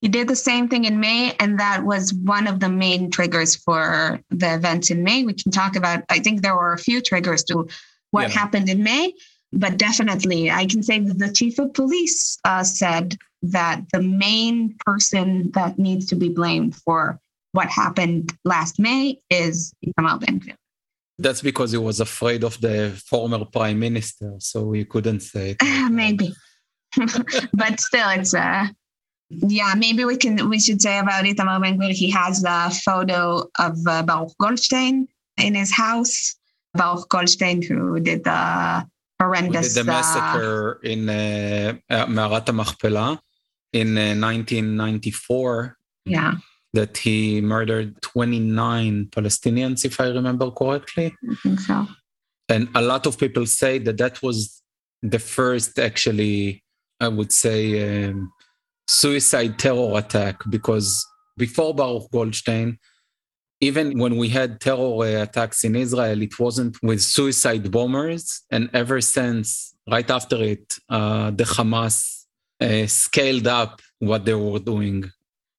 He 0.00 0.08
did 0.08 0.28
the 0.28 0.36
same 0.36 0.68
thing 0.68 0.84
in 0.84 1.00
May, 1.00 1.34
and 1.40 1.58
that 1.58 1.84
was 1.84 2.12
one 2.12 2.46
of 2.46 2.60
the 2.60 2.68
main 2.68 3.10
triggers 3.10 3.56
for 3.56 4.20
the 4.30 4.54
events 4.54 4.90
in 4.90 5.02
May. 5.02 5.24
We 5.24 5.32
can 5.32 5.50
talk 5.50 5.76
about, 5.76 6.04
I 6.10 6.18
think 6.18 6.42
there 6.42 6.54
were 6.54 6.74
a 6.74 6.78
few 6.78 7.00
triggers 7.00 7.42
to 7.44 7.66
what 8.10 8.28
yeah. 8.28 8.28
happened 8.28 8.68
in 8.68 8.82
May, 8.82 9.14
but 9.52 9.78
definitely 9.78 10.50
I 10.50 10.66
can 10.66 10.82
say 10.82 10.98
that 10.98 11.18
the 11.18 11.32
chief 11.32 11.58
of 11.58 11.72
police 11.72 12.38
uh, 12.44 12.64
said 12.64 13.16
that 13.42 13.82
the 13.92 14.02
main 14.02 14.76
person 14.84 15.50
that 15.52 15.78
needs 15.78 16.06
to 16.06 16.16
be 16.16 16.28
blamed 16.28 16.76
for 16.76 17.18
what 17.54 17.68
happened 17.70 18.32
last 18.44 18.80
May 18.80 19.16
is 19.30 19.72
Itamar 19.86 20.18
Ben 20.20 20.40
Gvir. 20.40 20.56
That's 21.18 21.40
because 21.40 21.70
he 21.70 21.78
was 21.78 22.00
afraid 22.00 22.42
of 22.42 22.60
the 22.60 22.90
former 23.06 23.44
prime 23.44 23.78
minister, 23.78 24.34
so 24.38 24.72
he 24.72 24.84
couldn't 24.84 25.20
say 25.20 25.54
it. 25.54 25.58
maybe, 25.90 26.34
but 27.54 27.78
still, 27.78 28.10
it's 28.10 28.34
uh, 28.34 28.66
yeah. 29.30 29.72
Maybe 29.76 30.04
we 30.04 30.16
can 30.16 30.50
we 30.50 30.58
should 30.58 30.82
say 30.82 30.98
about 30.98 31.24
Itamar 31.24 31.62
Ben 31.62 31.78
Gvir. 31.78 31.92
He 31.92 32.10
has 32.10 32.42
a 32.44 32.70
photo 32.70 33.46
of 33.60 33.78
uh, 33.86 34.02
Baruch 34.02 34.34
Goldstein 34.40 35.06
in 35.38 35.54
his 35.54 35.72
house. 35.72 36.34
Baruch 36.74 37.08
Goldstein, 37.08 37.62
who 37.62 38.00
did 38.00 38.24
the 38.24 38.84
horrendous 39.22 39.74
did 39.74 39.86
the 39.86 39.92
massacre 39.92 40.80
uh, 40.82 40.88
in 40.88 41.08
uh, 41.08 42.06
Me'arat 42.08 42.46
HaMachpelah 42.46 43.20
in 43.72 43.96
uh, 43.96 44.18
1994. 44.18 45.78
Yeah 46.06 46.34
that 46.74 46.98
he 46.98 47.40
murdered 47.40 48.00
29 48.02 49.06
Palestinians, 49.06 49.84
if 49.84 50.00
I 50.00 50.08
remember 50.08 50.50
correctly. 50.50 51.14
I 51.30 51.34
think 51.36 51.60
so. 51.60 51.86
And 52.48 52.68
a 52.74 52.82
lot 52.82 53.06
of 53.06 53.18
people 53.18 53.46
say 53.46 53.78
that 53.78 53.96
that 53.98 54.22
was 54.22 54.62
the 55.02 55.18
first, 55.18 55.78
actually, 55.78 56.62
I 57.00 57.08
would 57.08 57.32
say, 57.32 58.06
um, 58.08 58.32
suicide 58.88 59.58
terror 59.58 59.96
attack 59.96 60.36
because 60.50 61.06
before 61.36 61.74
Baruch 61.74 62.10
Goldstein, 62.10 62.78
even 63.60 63.98
when 63.98 64.16
we 64.16 64.28
had 64.28 64.60
terror 64.60 65.22
attacks 65.22 65.64
in 65.64 65.74
Israel, 65.76 66.20
it 66.20 66.38
wasn't 66.38 66.76
with 66.82 67.00
suicide 67.00 67.70
bombers. 67.70 68.42
And 68.50 68.68
ever 68.74 69.00
since, 69.00 69.74
right 69.90 70.10
after 70.10 70.42
it, 70.42 70.76
uh, 70.90 71.30
the 71.30 71.44
Hamas 71.44 72.24
uh, 72.60 72.86
scaled 72.86 73.46
up 73.46 73.80
what 74.00 74.24
they 74.24 74.34
were 74.34 74.58
doing 74.58 75.10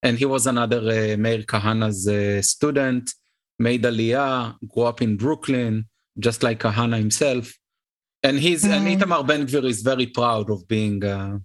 and 0.05 0.19
he 0.19 0.25
was 0.25 0.45
another 0.45 0.77
uh, 0.77 1.17
Meir 1.17 1.41
Kahane's 1.51 2.07
uh, 2.07 2.39
student, 2.43 3.11
made 3.57 3.81
Aliyah, 3.81 4.55
grew 4.67 4.83
up 4.83 5.01
in 5.01 5.17
Brooklyn, 5.17 5.87
just 6.19 6.43
like 6.43 6.59
Kahana 6.59 6.97
himself. 6.99 7.51
And 8.21 8.37
he's 8.37 8.63
mm. 8.63 8.69
and 8.69 8.87
Itamar 8.87 9.25
Ben 9.25 9.47
Gvir 9.47 9.65
is 9.65 9.81
very 9.81 10.05
proud 10.05 10.51
of 10.51 10.67
being 10.67 11.03
uh, 11.03 11.39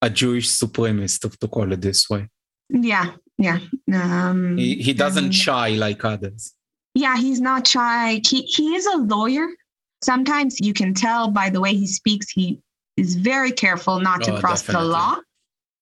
a 0.00 0.08
Jewish 0.08 0.48
supremacist, 0.48 1.38
to 1.38 1.48
call 1.48 1.70
it 1.72 1.82
this 1.82 2.08
way. 2.08 2.28
Yeah, 2.70 3.12
yeah. 3.36 3.58
Um, 3.92 4.56
he, 4.56 4.76
he 4.76 4.94
doesn't 4.94 5.26
um, 5.26 5.30
shy 5.32 5.68
like 5.70 6.02
others. 6.02 6.54
Yeah, 6.94 7.18
he's 7.18 7.40
not 7.40 7.66
shy. 7.66 8.22
He, 8.26 8.42
he 8.42 8.74
is 8.76 8.86
a 8.86 8.96
lawyer. 8.96 9.46
Sometimes 10.02 10.58
you 10.58 10.72
can 10.72 10.94
tell 10.94 11.30
by 11.30 11.50
the 11.50 11.60
way 11.60 11.74
he 11.74 11.86
speaks, 11.86 12.30
he 12.30 12.60
is 12.96 13.16
very 13.16 13.52
careful 13.52 14.00
not 14.00 14.22
to 14.22 14.36
oh, 14.36 14.40
cross 14.40 14.62
definitely. 14.62 14.88
the 14.88 14.92
law 14.92 15.16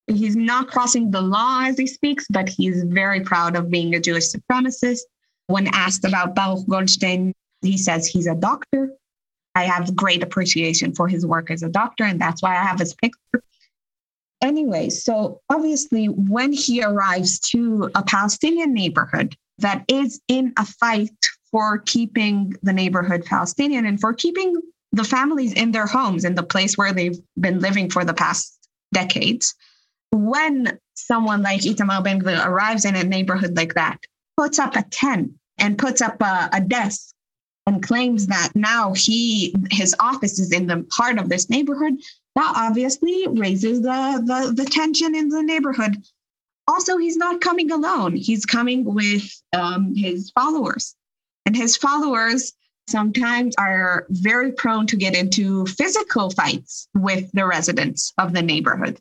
he's 0.08 0.36
not 0.36 0.68
crossing 0.68 1.10
the 1.10 1.20
law 1.20 1.62
as 1.64 1.78
he 1.78 1.86
speaks, 1.86 2.26
but 2.30 2.48
he's 2.48 2.82
very 2.84 3.20
proud 3.20 3.56
of 3.56 3.70
being 3.70 3.94
a 3.94 4.00
Jewish 4.00 4.32
supremacist. 4.32 5.00
When 5.46 5.68
asked 5.68 6.04
about 6.04 6.34
Baruch 6.34 6.66
Goldstein, 6.68 7.32
he 7.62 7.76
says 7.76 8.06
he's 8.06 8.26
a 8.26 8.34
doctor. 8.34 8.90
I 9.54 9.64
have 9.64 9.96
great 9.96 10.22
appreciation 10.22 10.94
for 10.94 11.08
his 11.08 11.26
work 11.26 11.50
as 11.50 11.62
a 11.62 11.68
doctor, 11.68 12.04
and 12.04 12.20
that's 12.20 12.42
why 12.42 12.52
I 12.52 12.62
have 12.62 12.78
his 12.78 12.94
picture. 12.94 13.42
Anyway, 14.40 14.88
so 14.88 15.40
obviously, 15.50 16.06
when 16.06 16.52
he 16.52 16.82
arrives 16.82 17.40
to 17.40 17.90
a 17.94 18.02
Palestinian 18.02 18.72
neighborhood 18.72 19.34
that 19.58 19.84
is 19.88 20.20
in 20.28 20.52
a 20.56 20.64
fight 20.64 21.10
for 21.50 21.78
keeping 21.78 22.54
the 22.62 22.72
neighborhood 22.72 23.24
Palestinian 23.24 23.84
and 23.84 24.00
for 24.00 24.12
keeping 24.12 24.60
the 24.92 25.02
families 25.02 25.52
in 25.54 25.72
their 25.72 25.86
homes 25.86 26.24
in 26.24 26.34
the 26.34 26.42
place 26.42 26.78
where 26.78 26.92
they've 26.92 27.18
been 27.40 27.58
living 27.58 27.90
for 27.90 28.04
the 28.04 28.14
past 28.14 28.58
decades, 28.92 29.54
when 30.12 30.78
someone 30.94 31.42
like 31.42 31.60
Itamar 31.60 32.02
Ben 32.02 32.26
arrives 32.26 32.84
in 32.84 32.96
a 32.96 33.04
neighborhood 33.04 33.56
like 33.56 33.74
that, 33.74 33.98
puts 34.36 34.58
up 34.58 34.76
a 34.76 34.82
tent 34.82 35.32
and 35.58 35.78
puts 35.78 36.00
up 36.00 36.20
a, 36.22 36.48
a 36.52 36.60
desk 36.60 37.14
and 37.66 37.82
claims 37.82 38.28
that 38.28 38.50
now 38.54 38.94
he 38.94 39.54
his 39.70 39.94
office 40.00 40.38
is 40.38 40.52
in 40.52 40.66
the 40.66 40.86
heart 40.92 41.18
of 41.18 41.28
this 41.28 41.50
neighborhood, 41.50 41.94
that 42.34 42.52
obviously 42.56 43.26
raises 43.28 43.82
the, 43.82 44.22
the, 44.24 44.62
the 44.62 44.68
tension 44.68 45.14
in 45.14 45.28
the 45.28 45.42
neighborhood. 45.42 45.96
Also, 46.66 46.98
he's 46.98 47.16
not 47.16 47.40
coming 47.40 47.70
alone. 47.70 48.14
He's 48.14 48.46
coming 48.46 48.84
with 48.84 49.30
um, 49.52 49.94
his 49.94 50.30
followers. 50.30 50.94
And 51.46 51.56
his 51.56 51.76
followers 51.76 52.52
sometimes 52.88 53.54
are 53.58 54.06
very 54.10 54.52
prone 54.52 54.86
to 54.86 54.96
get 54.96 55.14
into 55.14 55.66
physical 55.66 56.30
fights 56.30 56.88
with 56.94 57.30
the 57.32 57.46
residents 57.46 58.12
of 58.18 58.32
the 58.32 58.42
neighborhood. 58.42 59.00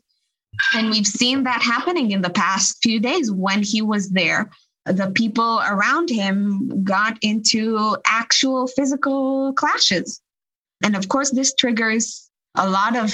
And 0.74 0.90
we've 0.90 1.06
seen 1.06 1.44
that 1.44 1.62
happening 1.62 2.10
in 2.10 2.22
the 2.22 2.30
past 2.30 2.78
few 2.82 3.00
days 3.00 3.30
when 3.30 3.62
he 3.62 3.82
was 3.82 4.10
there. 4.10 4.50
The 4.84 5.10
people 5.14 5.60
around 5.68 6.08
him 6.08 6.82
got 6.82 7.18
into 7.22 7.96
actual 8.06 8.66
physical 8.66 9.52
clashes. 9.54 10.20
And 10.82 10.96
of 10.96 11.08
course, 11.08 11.30
this 11.30 11.54
triggers 11.54 12.30
a 12.54 12.68
lot 12.68 12.96
of 12.96 13.12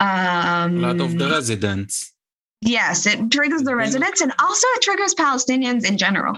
um, 0.00 0.84
a 0.84 0.92
lot 0.92 1.00
of 1.00 1.18
the 1.18 1.28
residents. 1.28 2.12
Yes, 2.60 3.06
it 3.06 3.30
triggers 3.30 3.62
the 3.62 3.74
residents 3.74 4.20
and 4.20 4.32
also 4.40 4.66
it 4.74 4.82
triggers 4.82 5.14
Palestinians 5.14 5.88
in 5.88 5.96
general. 5.96 6.36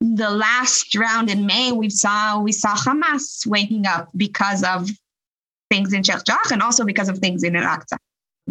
The 0.00 0.30
last 0.30 0.94
round 0.96 1.28
in 1.28 1.44
May, 1.44 1.72
we 1.72 1.90
saw 1.90 2.40
we 2.40 2.52
saw 2.52 2.74
Hamas 2.74 3.46
waking 3.46 3.86
up 3.86 4.08
because 4.16 4.62
of 4.62 4.88
things 5.70 5.92
in 5.92 6.02
Sheikh 6.02 6.24
Jarrah 6.24 6.52
and 6.52 6.62
also 6.62 6.84
because 6.84 7.08
of 7.08 7.18
things 7.18 7.42
in 7.42 7.54
Al-Aqsa. 7.54 7.98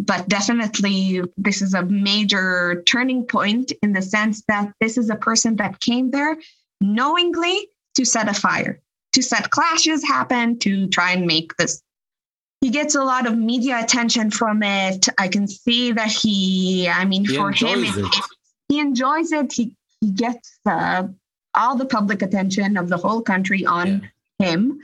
But 0.00 0.28
definitely, 0.28 1.22
this 1.36 1.60
is 1.60 1.74
a 1.74 1.82
major 1.84 2.82
turning 2.86 3.24
point 3.26 3.72
in 3.82 3.92
the 3.92 4.02
sense 4.02 4.42
that 4.48 4.72
this 4.80 4.96
is 4.96 5.10
a 5.10 5.16
person 5.16 5.56
that 5.56 5.80
came 5.80 6.10
there 6.10 6.36
knowingly 6.80 7.68
to 7.96 8.04
set 8.04 8.28
a 8.28 8.34
fire, 8.34 8.80
to 9.12 9.22
set 9.22 9.50
clashes 9.50 10.02
happen, 10.02 10.58
to 10.60 10.88
try 10.88 11.12
and 11.12 11.26
make 11.26 11.56
this 11.56 11.82
he 12.60 12.68
gets 12.68 12.94
a 12.94 13.02
lot 13.02 13.26
of 13.26 13.38
media 13.38 13.80
attention 13.82 14.30
from 14.30 14.62
it. 14.62 15.08
I 15.18 15.28
can 15.28 15.48
see 15.48 15.92
that 15.92 16.10
he, 16.10 16.88
I 16.88 17.04
mean, 17.06 17.24
He 17.24 17.36
for 17.36 17.50
him, 17.52 17.84
it. 17.84 18.14
he 18.68 18.80
enjoys 18.80 19.32
it. 19.32 19.52
He, 19.52 19.74
he 20.00 20.10
gets 20.10 20.58
uh, 20.66 21.04
all 21.54 21.76
the 21.76 21.86
public 21.86 22.20
attention 22.20 22.76
of 22.76 22.88
the 22.88 22.98
whole 22.98 23.22
country 23.22 23.64
on 23.64 24.10
him. 24.38 24.80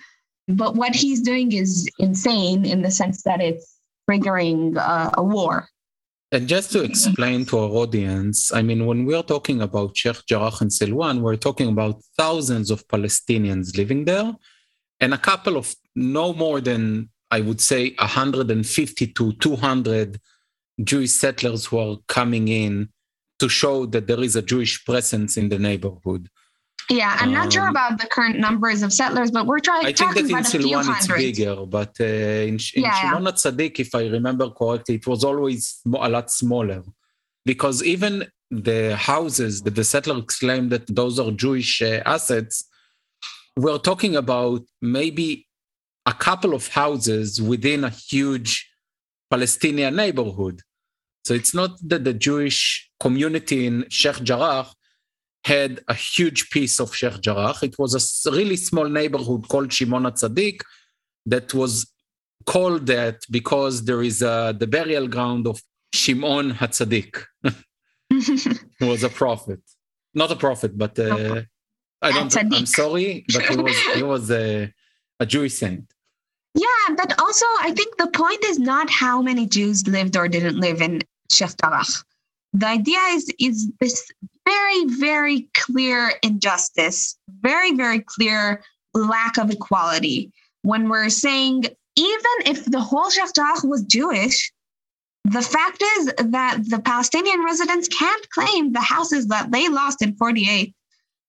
But 0.48 0.74
what 0.74 0.94
he's 0.94 1.20
doing 1.20 1.52
is 1.52 1.88
insane 1.98 2.64
in 2.64 2.80
the 2.80 2.90
sense 2.90 3.22
that 3.24 3.42
it's 3.42 3.75
triggering 4.08 4.76
uh, 4.76 5.10
a 5.14 5.22
war. 5.22 5.68
And 6.32 6.48
just 6.48 6.72
to 6.72 6.82
explain 6.82 7.44
to 7.46 7.58
our 7.58 7.70
audience, 7.70 8.52
I 8.52 8.62
mean, 8.62 8.86
when 8.86 9.06
we're 9.06 9.22
talking 9.22 9.62
about 9.62 9.96
Sheikh 9.96 10.26
Jarrah 10.26 10.52
and 10.60 10.70
Silwan, 10.70 11.20
we're 11.20 11.36
talking 11.36 11.68
about 11.68 12.02
thousands 12.18 12.70
of 12.70 12.86
Palestinians 12.88 13.76
living 13.76 14.04
there 14.04 14.34
and 15.00 15.14
a 15.14 15.18
couple 15.18 15.56
of 15.56 15.74
no 15.94 16.32
more 16.32 16.60
than, 16.60 17.10
I 17.30 17.40
would 17.40 17.60
say, 17.60 17.94
150 17.98 19.06
to 19.06 19.32
200 19.32 20.20
Jewish 20.82 21.12
settlers 21.12 21.66
who 21.66 21.78
are 21.78 21.96
coming 22.08 22.48
in 22.48 22.88
to 23.38 23.48
show 23.48 23.86
that 23.86 24.06
there 24.06 24.20
is 24.20 24.36
a 24.36 24.42
Jewish 24.42 24.84
presence 24.84 25.36
in 25.36 25.48
the 25.48 25.58
neighborhood. 25.58 26.28
Yeah, 26.88 27.16
I'm 27.18 27.32
not 27.32 27.52
sure 27.52 27.64
Um, 27.64 27.70
about 27.70 27.98
the 28.00 28.06
current 28.06 28.38
numbers 28.38 28.82
of 28.82 28.92
settlers, 28.92 29.30
but 29.30 29.46
we're 29.46 29.58
trying 29.58 29.86
I 29.86 29.92
think 29.92 29.98
talking 29.98 30.28
that 30.28 30.30
in 30.30 30.38
about 30.38 30.54
a 30.54 30.58
few 30.58 30.60
Silwan 30.60 30.96
it's 30.96 31.08
bigger, 31.08 31.66
but 31.66 31.92
uh, 32.00 32.04
in, 32.04 32.54
in 32.74 32.82
Yeah, 32.84 33.12
yeah. 33.12 33.30
Tzadik, 33.32 33.80
if 33.80 33.94
I 33.94 34.06
remember 34.06 34.50
correctly, 34.50 34.96
it 34.96 35.06
was 35.06 35.24
always 35.24 35.80
a 35.86 36.08
lot 36.08 36.30
smaller. 36.30 36.82
Because 37.44 37.82
even 37.82 38.26
the 38.50 38.96
houses 38.96 39.62
that 39.62 39.74
the 39.74 39.84
settlers 39.84 40.24
claim 40.38 40.68
that 40.68 40.86
those 40.94 41.18
are 41.18 41.30
Jewish 41.32 41.82
uh, 41.82 42.02
assets, 42.06 42.64
we're 43.56 43.78
talking 43.78 44.14
about 44.14 44.62
maybe 44.80 45.48
a 46.06 46.12
couple 46.12 46.54
of 46.54 46.68
houses 46.68 47.42
within 47.42 47.82
a 47.82 47.90
huge 47.90 48.70
Palestinian 49.30 49.96
neighborhood. 49.96 50.60
So 51.24 51.34
it's 51.34 51.54
not 51.54 51.70
that 51.88 52.04
the 52.04 52.14
Jewish 52.14 52.88
community 53.00 53.66
in 53.66 53.86
Sheikh 53.88 54.22
Jarrah 54.22 54.68
had 55.46 55.72
a 55.86 55.94
huge 55.94 56.50
piece 56.50 56.76
of 56.80 56.88
Sheikh 56.98 57.20
Jarrah. 57.20 57.54
It 57.62 57.76
was 57.78 57.92
a 57.94 58.32
really 58.32 58.56
small 58.56 58.88
neighborhood 58.88 59.42
called 59.48 59.72
Shimon 59.72 60.04
Tzadik 60.16 60.58
that 61.24 61.54
was 61.54 61.72
called 62.46 62.86
that 62.86 63.18
because 63.30 63.84
there 63.84 64.02
is 64.02 64.22
uh, 64.22 64.52
the 64.52 64.66
burial 64.66 65.06
ground 65.06 65.46
of 65.46 65.56
Shimon 65.94 66.46
Hatzadik, 66.60 67.12
who 68.78 68.86
was 68.92 69.02
a 69.04 69.08
prophet. 69.08 69.60
Not 70.14 70.32
a 70.32 70.36
prophet, 70.36 70.76
but 70.76 70.98
uh, 70.98 71.42
I 72.02 72.10
don't. 72.10 72.36
I'm 72.36 72.66
sorry, 72.66 73.24
but 73.32 73.42
he 73.42 73.56
was 73.56 73.78
he 73.98 74.02
was 74.02 74.30
a, 74.30 74.72
a 75.20 75.26
Jewish 75.26 75.54
saint. 75.54 75.86
Yeah, 76.54 76.86
but 76.96 77.10
also 77.20 77.46
I 77.60 77.72
think 77.78 77.98
the 77.98 78.10
point 78.22 78.42
is 78.46 78.58
not 78.58 78.88
how 78.90 79.22
many 79.22 79.46
Jews 79.46 79.86
lived 79.86 80.16
or 80.16 80.26
didn't 80.26 80.58
live 80.58 80.80
in 80.80 81.02
Sheikh 81.30 81.54
Jarrah. 81.60 81.84
The 82.52 82.66
idea 82.66 83.02
is 83.16 83.32
is 83.38 83.70
this 83.80 84.10
very 84.46 84.84
very 84.98 85.48
clear 85.54 86.12
injustice, 86.22 87.16
very 87.40 87.74
very 87.74 88.00
clear 88.00 88.62
lack 88.94 89.36
of 89.38 89.50
equality. 89.50 90.32
When 90.62 90.88
we're 90.88 91.10
saying 91.10 91.64
even 91.96 92.36
if 92.44 92.64
the 92.64 92.80
whole 92.80 93.10
Sheikh 93.10 93.64
was 93.64 93.82
Jewish, 93.84 94.52
the 95.24 95.42
fact 95.42 95.82
is 95.98 96.06
that 96.18 96.60
the 96.68 96.80
Palestinian 96.84 97.44
residents 97.44 97.88
can't 97.88 98.30
claim 98.30 98.72
the 98.72 98.80
houses 98.80 99.26
that 99.28 99.50
they 99.50 99.68
lost 99.68 100.02
in 100.02 100.14
48. 100.14 100.74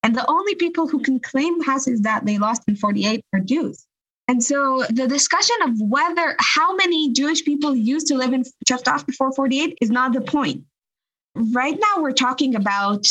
And 0.03 0.15
the 0.15 0.29
only 0.29 0.55
people 0.55 0.87
who 0.87 0.99
can 0.99 1.19
claim 1.19 1.61
houses 1.63 2.01
that 2.01 2.25
they 2.25 2.37
lost 2.37 2.61
in 2.67 2.75
48 2.75 3.25
are 3.33 3.39
Jews. 3.39 3.85
And 4.27 4.43
so 4.43 4.83
the 4.89 5.07
discussion 5.07 5.55
of 5.63 5.71
whether 5.79 6.35
how 6.39 6.75
many 6.75 7.11
Jewish 7.13 7.43
people 7.43 7.75
used 7.75 8.07
to 8.07 8.15
live 8.15 8.33
in 8.33 8.43
Sheikh 8.67 9.05
before 9.05 9.33
48 9.33 9.77
is 9.81 9.89
not 9.89 10.13
the 10.13 10.21
point. 10.21 10.63
Right 11.37 11.77
now, 11.77 12.01
we're 12.01 12.13
talking 12.13 12.55
about 12.55 13.05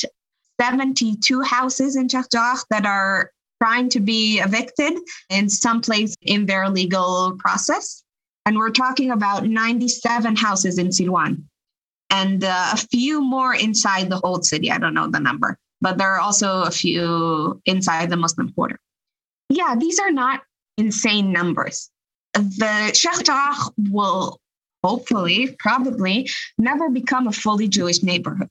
72 0.60 1.42
houses 1.42 1.96
in 1.96 2.08
Sheikh 2.08 2.26
that 2.70 2.84
are 2.84 3.30
trying 3.62 3.88
to 3.90 4.00
be 4.00 4.40
evicted 4.40 4.94
in 5.30 5.48
some 5.48 5.80
place 5.80 6.14
in 6.22 6.46
their 6.46 6.68
legal 6.68 7.36
process. 7.38 8.02
And 8.44 8.58
we're 8.58 8.70
talking 8.70 9.10
about 9.10 9.46
97 9.46 10.36
houses 10.36 10.78
in 10.78 10.88
Silwan 10.88 11.44
and 12.10 12.44
uh, 12.44 12.70
a 12.72 12.76
few 12.76 13.22
more 13.22 13.54
inside 13.54 14.10
the 14.10 14.20
old 14.20 14.44
city. 14.44 14.70
I 14.70 14.78
don't 14.78 14.94
know 14.94 15.08
the 15.08 15.20
number, 15.20 15.58
but 15.80 15.98
there 15.98 16.12
are 16.12 16.20
also 16.20 16.62
a 16.62 16.70
few 16.70 17.60
inside 17.64 18.10
the 18.10 18.16
Muslim 18.16 18.52
quarter. 18.52 18.78
Yeah, 19.48 19.74
these 19.78 19.98
are 19.98 20.12
not 20.12 20.42
insane 20.78 21.32
numbers. 21.32 21.90
The 22.34 22.92
Sheikh 22.92 23.24
Jarrah 23.24 23.56
will 23.90 24.40
hopefully, 24.86 25.56
probably, 25.58 26.16
never 26.58 26.88
become 26.90 27.26
a 27.26 27.32
fully 27.32 27.68
Jewish 27.68 28.02
neighborhood. 28.02 28.48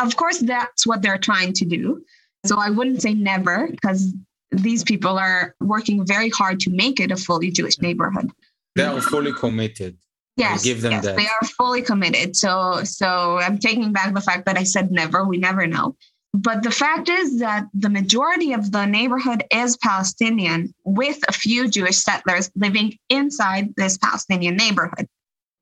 Of 0.00 0.16
course, 0.16 0.38
that's 0.38 0.86
what 0.86 1.02
they're 1.02 1.24
trying 1.30 1.52
to 1.54 1.64
do. 1.64 2.04
So 2.46 2.58
I 2.58 2.70
wouldn't 2.70 3.00
say 3.00 3.14
never, 3.14 3.68
because 3.70 4.12
these 4.50 4.84
people 4.84 5.18
are 5.18 5.54
working 5.60 6.06
very 6.06 6.30
hard 6.30 6.60
to 6.60 6.70
make 6.70 7.00
it 7.00 7.10
a 7.10 7.16
fully 7.16 7.50
Jewish 7.50 7.80
neighborhood. 7.80 8.30
They 8.76 8.84
are 8.84 9.00
fully 9.00 9.32
committed. 9.32 9.96
Yes, 10.36 10.64
give 10.64 10.82
them 10.82 10.92
yes, 10.92 11.04
that. 11.04 11.16
they 11.16 11.26
are 11.26 11.46
fully 11.56 11.82
committed. 11.82 12.36
So, 12.36 12.82
so 12.82 13.38
I'm 13.38 13.58
taking 13.58 13.92
back 13.92 14.12
the 14.14 14.20
fact 14.20 14.46
that 14.46 14.58
I 14.58 14.64
said 14.64 14.90
never. 14.90 15.24
We 15.24 15.38
never 15.38 15.66
know. 15.66 15.96
But 16.34 16.64
the 16.64 16.72
fact 16.72 17.08
is 17.08 17.38
that 17.38 17.66
the 17.72 17.88
majority 17.88 18.52
of 18.52 18.72
the 18.72 18.84
neighborhood 18.86 19.44
is 19.52 19.76
Palestinian, 19.76 20.74
with 20.84 21.18
a 21.28 21.32
few 21.32 21.68
Jewish 21.68 21.98
settlers 21.98 22.50
living 22.56 22.98
inside 23.08 23.72
this 23.76 23.96
Palestinian 23.98 24.56
neighborhood. 24.56 25.06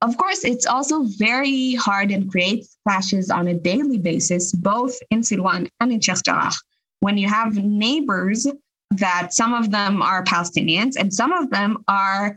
Of 0.03 0.17
course, 0.17 0.45
it's 0.45 0.67
also 0.67 1.05
very 1.05 1.75
hard 1.75 2.11
and 2.11 2.29
creates 2.29 2.77
clashes 2.85 3.31
on 3.31 3.47
a 3.47 3.55
daily 3.55 3.99
basis, 3.99 4.51
both 4.53 4.99
in 5.11 5.21
Silwan 5.21 5.69
and 5.79 5.93
in 5.93 6.01
Sheikh 6.01 6.25
Jarrah, 6.25 6.53
when 6.99 7.17
you 7.19 7.29
have 7.29 7.55
neighbors 7.55 8.49
that 8.91 9.33
some 9.33 9.55
of 9.55 9.71
them 9.71 10.03
are 10.03 10.25
Palestinians 10.25 10.97
and 10.97 11.15
some 11.15 11.33
of 11.33 11.51
them 11.51 11.85
are 11.87 12.37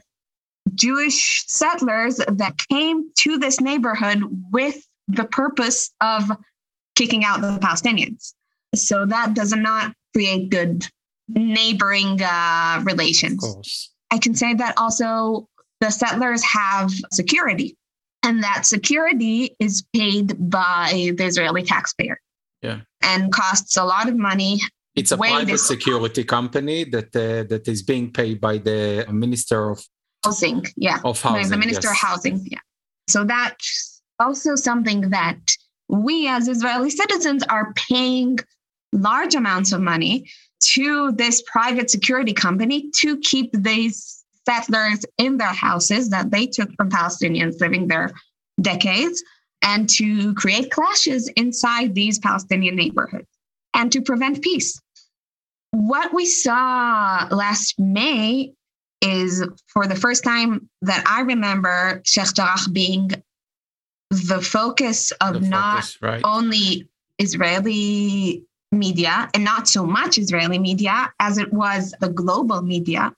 Jewish 0.76 1.44
settlers 1.48 2.18
that 2.18 2.56
came 2.70 3.10
to 3.20 3.40
this 3.40 3.60
neighborhood 3.60 4.22
with 4.52 4.88
the 5.08 5.26
purpose 5.26 5.92
of 6.02 6.32
kicking 6.96 7.26
out 7.26 7.42
the 7.42 7.58
Palestinians. 7.60 8.34
So 8.76 9.08
that 9.08 9.34
does 9.34 9.54
not 9.54 9.94
create 10.14 10.50
good 10.50 10.88
neighboring 11.28 12.22
uh, 12.22 12.82
relations. 12.84 13.92
I 14.12 14.20
can 14.20 14.36
say 14.36 14.54
that 14.54 14.76
also 14.78 15.50
the 15.82 15.90
settlers 15.90 16.44
have 16.44 16.92
security, 17.12 17.78
and 18.24 18.44
that 18.44 18.66
security 18.66 19.56
is 19.60 19.84
paid 19.94 20.34
by 20.50 21.12
the 21.18 21.26
Israeli 21.26 21.64
taxpayer. 21.64 22.20
Yeah. 22.62 22.82
And 23.02 23.32
costs 23.32 23.78
a 23.78 23.84
lot 23.84 24.08
of 24.10 24.16
money. 24.16 24.62
It's 24.96 25.12
a 25.12 25.18
private 25.18 25.48
this- 25.48 25.68
security 25.68 26.24
company 26.24 26.86
that 26.86 27.16
uh, 27.16 27.44
that 27.50 27.68
is 27.68 27.84
being 27.84 28.12
paid 28.12 28.42
by 28.42 28.58
the 28.58 29.06
Minister 29.12 29.70
of, 29.72 29.86
Housing, 30.24 30.66
yeah. 30.78 31.00
of 31.04 31.22
Housing. 31.22 31.50
the 31.50 31.58
Minister 31.58 31.90
yes. 31.90 32.04
of 32.04 32.08
Housing. 32.08 32.48
Yeah. 32.50 32.60
So 33.08 33.24
that's 33.26 34.02
also 34.20 34.56
something 34.56 35.10
that 35.12 35.40
we 35.90 36.28
as 36.28 36.48
Israeli 36.48 36.90
citizens 36.90 37.44
are 37.44 37.74
paying 37.74 38.40
large 38.92 39.36
amounts 39.36 39.72
of 39.72 39.82
money 39.82 40.30
to 40.62 41.12
this 41.12 41.44
private 41.44 41.90
security 41.90 42.34
company 42.34 42.90
to 43.02 43.20
keep 43.20 43.52
these 43.54 44.25
settlers 44.48 45.06
in 45.18 45.38
their 45.38 45.54
houses 45.54 46.10
that 46.10 46.32
they 46.32 46.46
took 46.48 46.70
from 46.76 46.90
Palestinians 46.90 47.60
living 47.60 47.88
there 47.88 48.12
decades 48.62 49.24
and 49.62 49.90
to 49.90 50.34
create 50.36 50.72
clashes 50.72 51.28
inside 51.36 51.96
these 51.96 52.20
Palestinian 52.20 52.76
neighborhoods 52.76 53.28
and 53.74 53.92
to 53.92 54.02
prevent 54.02 54.42
peace. 54.42 54.80
what 55.72 56.14
we 56.14 56.26
saw 56.26 57.28
last 57.32 57.78
May 57.80 58.54
is 59.02 59.46
for 59.68 59.88
the 59.88 59.96
first 59.96 60.24
time 60.24 60.70
that 60.82 61.04
I 61.06 61.22
remember 61.22 62.02
Sheikh 62.06 62.34
Jarrah 62.34 62.70
being 62.72 63.12
the 64.10 64.42
focus 64.42 65.12
of 65.20 65.42
The 65.42 65.50
not 65.50 65.76
focus, 65.84 66.02
right? 66.02 66.22
only 66.24 66.90
Israeli 67.20 68.44
media 68.72 69.30
and 69.34 69.44
not 69.44 69.68
so 69.68 69.86
much 69.86 70.18
Israeli 70.18 70.60
media 70.60 71.12
as 71.20 71.38
it 71.38 71.52
was 71.52 71.94
the 72.00 72.10
global 72.10 72.62
media. 72.62 73.14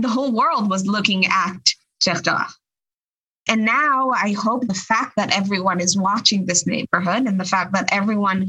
The 0.00 0.08
whole 0.08 0.30
world 0.32 0.70
was 0.70 0.86
looking 0.86 1.26
at 1.26 1.58
Sheikh 2.00 2.26
And 3.48 3.64
now 3.64 4.10
I 4.10 4.32
hope 4.32 4.66
the 4.66 4.74
fact 4.74 5.14
that 5.16 5.36
everyone 5.36 5.80
is 5.80 5.98
watching 5.98 6.46
this 6.46 6.66
neighborhood 6.66 7.26
and 7.26 7.40
the 7.40 7.44
fact 7.44 7.72
that 7.72 7.88
everyone 7.90 8.48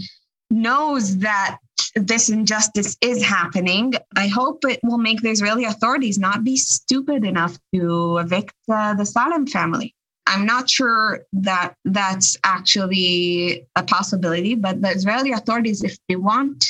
knows 0.52 1.18
that 1.18 1.58
this 1.96 2.30
injustice 2.30 2.98
is 3.02 3.24
happening, 3.24 3.94
I 4.16 4.28
hope 4.28 4.64
it 4.66 4.80
will 4.84 5.00
make 5.00 5.22
the 5.22 5.32
Israeli 5.32 5.66
authorities 5.66 6.20
not 6.20 6.44
be 6.44 6.56
stupid 6.56 7.26
enough 7.26 7.58
to 7.74 8.20
evict 8.20 8.54
uh, 8.72 8.94
the 8.94 9.06
Salem 9.06 9.48
family. 9.48 9.96
I'm 10.28 10.46
not 10.46 10.70
sure 10.70 11.22
that 11.34 11.74
that's 11.86 12.38
actually 12.44 13.66
a 13.76 13.82
possibility, 13.82 14.54
but 14.54 14.82
the 14.84 14.92
Israeli 14.92 15.32
authorities, 15.32 15.84
if 15.84 15.98
they 16.08 16.16
want 16.16 16.66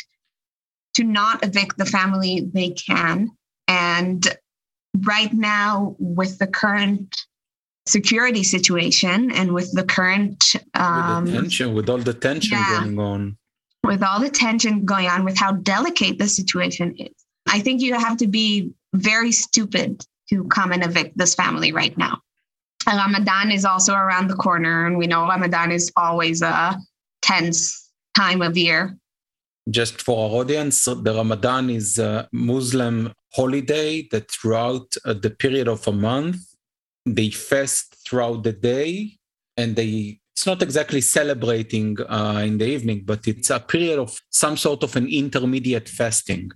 to 0.94 1.04
not 1.04 1.46
evict 1.46 1.78
the 1.78 1.86
family, 1.86 2.50
they 2.54 2.70
can. 2.70 3.32
And 3.68 4.26
right 5.06 5.34
now, 5.34 5.96
with 6.00 6.38
the 6.40 6.48
current 6.48 7.16
security 7.86 8.44
situation 8.44 9.32
and 9.32 9.54
with 9.54 9.72
the 9.74 9.84
current 9.84 10.56
um, 10.76 11.24
with 11.26 11.34
the 11.34 11.40
tension, 11.42 11.74
with 11.74 11.90
all 11.90 11.98
the 11.98 12.14
tension 12.14 12.58
yeah. 12.58 12.80
going 12.82 13.00
on. 13.00 13.38
with 13.84 14.04
all 14.04 14.20
the 14.20 14.30
tension 14.30 14.86
going 14.86 15.08
on, 15.08 15.24
with 15.24 15.38
how 15.38 15.54
delicate 15.54 16.20
the 16.20 16.28
situation 16.28 16.96
is, 16.98 17.14
I 17.48 17.60
think 17.60 17.82
you 17.82 17.94
have 17.96 18.18
to 18.18 18.28
be 18.28 18.72
very 18.94 19.32
stupid 19.32 20.06
to 20.30 20.44
come 20.46 20.72
and 20.72 20.84
evict 20.84 21.18
this 21.18 21.34
family 21.34 21.72
right 21.72 21.98
now. 21.98 22.20
Ramadan 22.88 23.52
is 23.52 23.66
also 23.66 23.94
around 23.94 24.28
the 24.28 24.36
corner, 24.36 24.86
and 24.88 24.98
we 24.98 25.08
know 25.08 25.28
Ramadan 25.28 25.72
is 25.72 25.92
always 25.96 26.42
a 26.42 26.78
tense 27.22 27.90
time 28.16 28.42
of 28.42 28.58
year. 28.58 28.98
Just 29.70 30.02
for 30.02 30.30
our 30.30 30.42
audience, 30.42 30.86
the 30.86 31.14
Ramadan 31.16 31.70
is 31.70 32.00
a 32.00 32.28
Muslim 32.32 33.14
holiday 33.34 34.08
that 34.12 34.32
throughout 34.32 34.96
uh, 35.06 35.14
the 35.14 35.30
period 35.30 35.68
of 35.68 35.88
a 35.88 35.92
month, 35.92 36.38
they 37.06 37.30
fast 37.30 37.96
throughout 38.08 38.44
the 38.44 38.54
day 38.54 39.18
and 39.58 39.76
they 39.76 40.20
it's 40.40 40.46
not 40.46 40.62
exactly 40.62 41.02
celebrating 41.02 41.98
uh, 42.08 42.42
in 42.46 42.60
the 42.60 42.66
evening, 42.66 43.02
but 43.04 43.28
it's 43.28 43.50
a 43.50 43.60
period 43.60 44.00
of 44.00 44.18
some 44.30 44.56
sort 44.56 44.84
of 44.84 44.96
an 44.96 45.06
intermediate 45.06 45.90
fasting, 45.90 46.50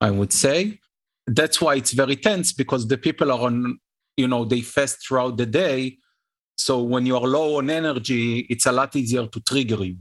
I 0.00 0.10
would 0.10 0.32
say. 0.32 0.80
That's 1.28 1.60
why 1.60 1.76
it's 1.76 1.92
very 1.92 2.16
tense 2.16 2.52
because 2.52 2.88
the 2.88 2.98
people 2.98 3.30
are 3.30 3.38
on, 3.38 3.78
you 4.16 4.26
know, 4.26 4.44
they 4.44 4.62
fast 4.62 5.06
throughout 5.06 5.36
the 5.36 5.46
day. 5.46 5.98
So 6.58 6.82
when 6.82 7.06
you 7.06 7.16
are 7.16 7.20
low 7.20 7.58
on 7.58 7.70
energy, 7.70 8.40
it's 8.50 8.66
a 8.66 8.72
lot 8.72 8.96
easier 8.96 9.28
to 9.28 9.40
trigger 9.42 9.84
you. 9.84 9.98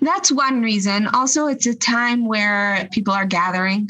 That's 0.00 0.30
one 0.30 0.62
reason. 0.62 1.08
Also, 1.08 1.48
it's 1.48 1.66
a 1.66 1.74
time 1.74 2.26
where 2.26 2.88
people 2.92 3.12
are 3.12 3.26
gathering. 3.26 3.88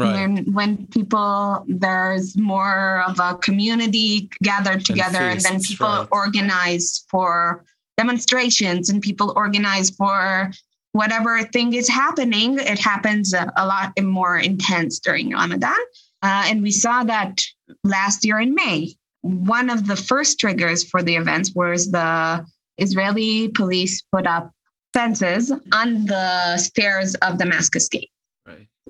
Right. 0.00 0.12
When 0.12 0.52
when 0.52 0.86
people 0.86 1.64
there's 1.68 2.36
more 2.36 3.02
of 3.06 3.18
a 3.20 3.34
community 3.36 4.30
gathered 4.42 4.84
together, 4.84 5.18
and, 5.18 5.40
then 5.40 5.60
people 5.60 5.86
right. 5.86 6.08
organize 6.10 7.04
for 7.10 7.64
demonstrations, 7.98 8.88
and 8.88 9.02
people 9.02 9.32
organize 9.36 9.90
for 9.90 10.50
whatever 10.92 11.42
thing 11.44 11.74
is 11.74 11.88
happening. 11.88 12.58
It 12.58 12.78
happens 12.78 13.34
a, 13.34 13.52
a 13.56 13.66
lot 13.66 13.92
more 14.00 14.38
intense 14.38 14.98
during 14.98 15.32
Ramadan, 15.32 15.76
uh, 16.22 16.44
and 16.46 16.62
we 16.62 16.70
saw 16.70 17.04
that 17.04 17.42
last 17.84 18.24
year 18.24 18.40
in 18.40 18.54
May. 18.54 18.94
One 19.22 19.68
of 19.68 19.86
the 19.86 19.96
first 19.96 20.40
triggers 20.40 20.82
for 20.82 21.02
the 21.02 21.16
events 21.16 21.54
was 21.54 21.90
the 21.90 22.46
Israeli 22.78 23.48
police 23.48 24.02
put 24.10 24.26
up 24.26 24.50
fences 24.94 25.52
on 25.72 26.06
the 26.06 26.56
stairs 26.56 27.14
of 27.16 27.38
Damascus 27.38 27.88
Gate. 27.88 28.10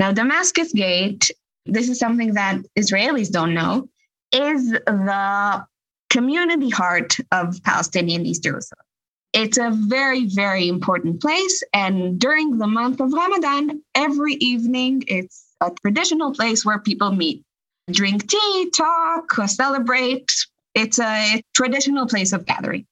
Now, 0.00 0.12
Damascus 0.12 0.72
Gate, 0.72 1.30
this 1.66 1.90
is 1.90 1.98
something 1.98 2.32
that 2.32 2.56
Israelis 2.74 3.30
don't 3.30 3.52
know, 3.52 3.86
is 4.32 4.70
the 4.70 5.66
community 6.08 6.70
heart 6.70 7.18
of 7.32 7.62
Palestinian 7.64 8.24
East 8.24 8.42
Jerusalem. 8.42 8.82
It's 9.34 9.58
a 9.58 9.70
very, 9.70 10.24
very 10.24 10.68
important 10.68 11.20
place. 11.20 11.62
And 11.74 12.18
during 12.18 12.56
the 12.56 12.66
month 12.66 13.02
of 13.02 13.12
Ramadan, 13.12 13.82
every 13.94 14.36
evening, 14.36 15.04
it's 15.06 15.44
a 15.60 15.70
traditional 15.82 16.32
place 16.32 16.64
where 16.64 16.78
people 16.78 17.12
meet, 17.12 17.44
drink 17.90 18.26
tea, 18.26 18.70
talk, 18.74 19.30
celebrate. 19.48 20.32
It's 20.74 20.98
a 20.98 21.42
traditional 21.54 22.06
place 22.06 22.32
of 22.32 22.46
gathering. 22.46 22.86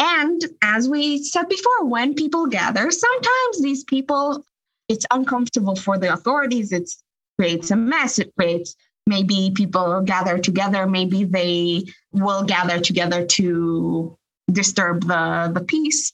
And 0.00 0.42
as 0.62 0.88
we 0.88 1.22
said 1.22 1.48
before, 1.48 1.84
when 1.84 2.14
people 2.14 2.48
gather, 2.48 2.90
sometimes 2.90 3.62
these 3.62 3.84
people, 3.84 4.44
it's 4.90 5.06
uncomfortable 5.12 5.76
for 5.76 5.96
the 5.96 6.12
authorities. 6.12 6.72
It 6.72 6.90
creates 7.38 7.70
a 7.70 7.76
mess. 7.76 8.18
It 8.18 8.32
creates 8.36 8.74
maybe 9.06 9.52
people 9.54 10.02
gather 10.02 10.36
together. 10.36 10.86
Maybe 10.86 11.22
they 11.24 11.84
will 12.12 12.42
gather 12.42 12.80
together 12.80 13.24
to 13.24 14.18
disturb 14.50 15.04
the, 15.06 15.52
the 15.54 15.60
peace. 15.60 16.12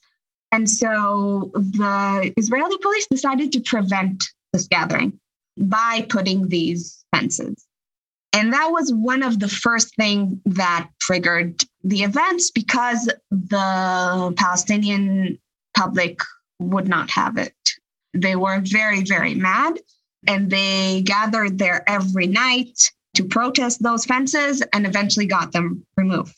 And 0.51 0.69
so 0.69 1.51
the 1.55 2.31
Israeli 2.37 2.77
police 2.77 3.07
decided 3.07 3.51
to 3.53 3.61
prevent 3.61 4.23
this 4.53 4.67
gathering 4.67 5.19
by 5.57 6.05
putting 6.07 6.47
these 6.47 7.03
fences. 7.13 7.65
And 8.31 8.53
that 8.53 8.69
was 8.71 8.93
one 8.93 9.23
of 9.23 9.39
the 9.39 9.47
first 9.47 9.95
things 9.95 10.37
that 10.45 10.89
triggered 11.01 11.63
the 11.83 12.03
events 12.03 12.51
because 12.51 13.11
the 13.31 14.33
Palestinian 14.37 15.39
public 15.75 16.19
would 16.59 16.87
not 16.87 17.09
have 17.09 17.37
it. 17.37 17.55
They 18.21 18.35
were 18.35 18.61
very, 18.63 19.03
very 19.03 19.35
mad 19.35 19.79
and 20.27 20.49
they 20.49 21.01
gathered 21.05 21.57
there 21.57 21.83
every 21.87 22.27
night 22.27 22.91
to 23.15 23.23
protest 23.23 23.81
those 23.81 24.05
fences 24.05 24.61
and 24.73 24.85
eventually 24.85 25.25
got 25.25 25.51
them 25.51 25.85
removed. 25.95 26.35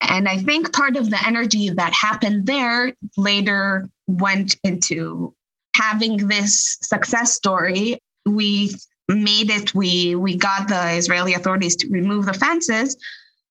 And 0.00 0.28
I 0.28 0.38
think 0.38 0.72
part 0.72 0.96
of 0.96 1.10
the 1.10 1.26
energy 1.26 1.70
that 1.70 1.92
happened 1.92 2.46
there 2.46 2.94
later 3.16 3.88
went 4.06 4.56
into 4.62 5.34
having 5.76 6.28
this 6.28 6.78
success 6.82 7.32
story. 7.32 7.98
We 8.26 8.74
made 9.08 9.50
it, 9.50 9.74
we 9.74 10.14
we 10.14 10.36
got 10.36 10.68
the 10.68 10.92
Israeli 10.92 11.34
authorities 11.34 11.76
to 11.76 11.88
remove 11.88 12.26
the 12.26 12.34
fences. 12.34 12.96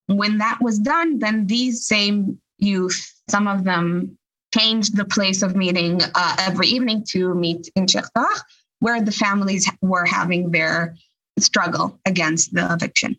When 0.07 0.37
that 0.39 0.59
was 0.61 0.79
done, 0.79 1.19
then 1.19 1.47
these 1.47 1.85
same 1.85 2.39
youth, 2.57 3.13
some 3.29 3.47
of 3.47 3.63
them 3.63 4.17
changed 4.53 4.95
the 4.95 5.05
place 5.05 5.41
of 5.41 5.55
meeting 5.55 6.01
uh, 6.15 6.35
every 6.39 6.67
evening 6.67 7.03
to 7.09 7.33
meet 7.33 7.69
in 7.75 7.87
Sheikh 7.87 8.05
where 8.79 9.01
the 9.01 9.11
families 9.11 9.69
were 9.81 10.05
having 10.05 10.51
their 10.51 10.95
struggle 11.39 11.99
against 12.05 12.53
the 12.53 12.71
eviction. 12.73 13.15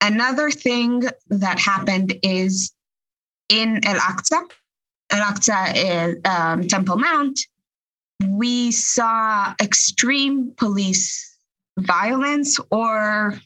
Another 0.00 0.50
thing 0.50 1.04
that 1.28 1.58
happened 1.58 2.14
is 2.22 2.72
in 3.48 3.80
El 3.84 3.96
Aqsa, 3.96 4.42
El 5.10 5.22
Aqsa 5.22 5.72
is 5.74 6.16
um, 6.24 6.68
Temple 6.68 6.98
Mount, 6.98 7.40
we 8.28 8.70
saw 8.72 9.54
extreme 9.60 10.52
police 10.56 11.38
violence 11.78 12.58
or 12.70 13.38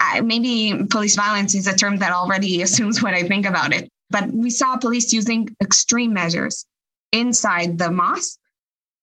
uh, 0.00 0.22
maybe 0.22 0.84
police 0.90 1.16
violence 1.16 1.54
is 1.54 1.66
a 1.66 1.74
term 1.74 1.96
that 1.98 2.12
already 2.12 2.62
assumes 2.66 3.02
what 3.02 3.14
I 3.14 3.22
think 3.24 3.46
about 3.46 3.72
it. 3.72 3.90
But 4.10 4.32
we 4.32 4.50
saw 4.50 4.76
police 4.76 5.12
using 5.12 5.48
extreme 5.62 6.12
measures 6.12 6.64
inside 7.12 7.78
the 7.78 7.90
mosque, 7.90 8.38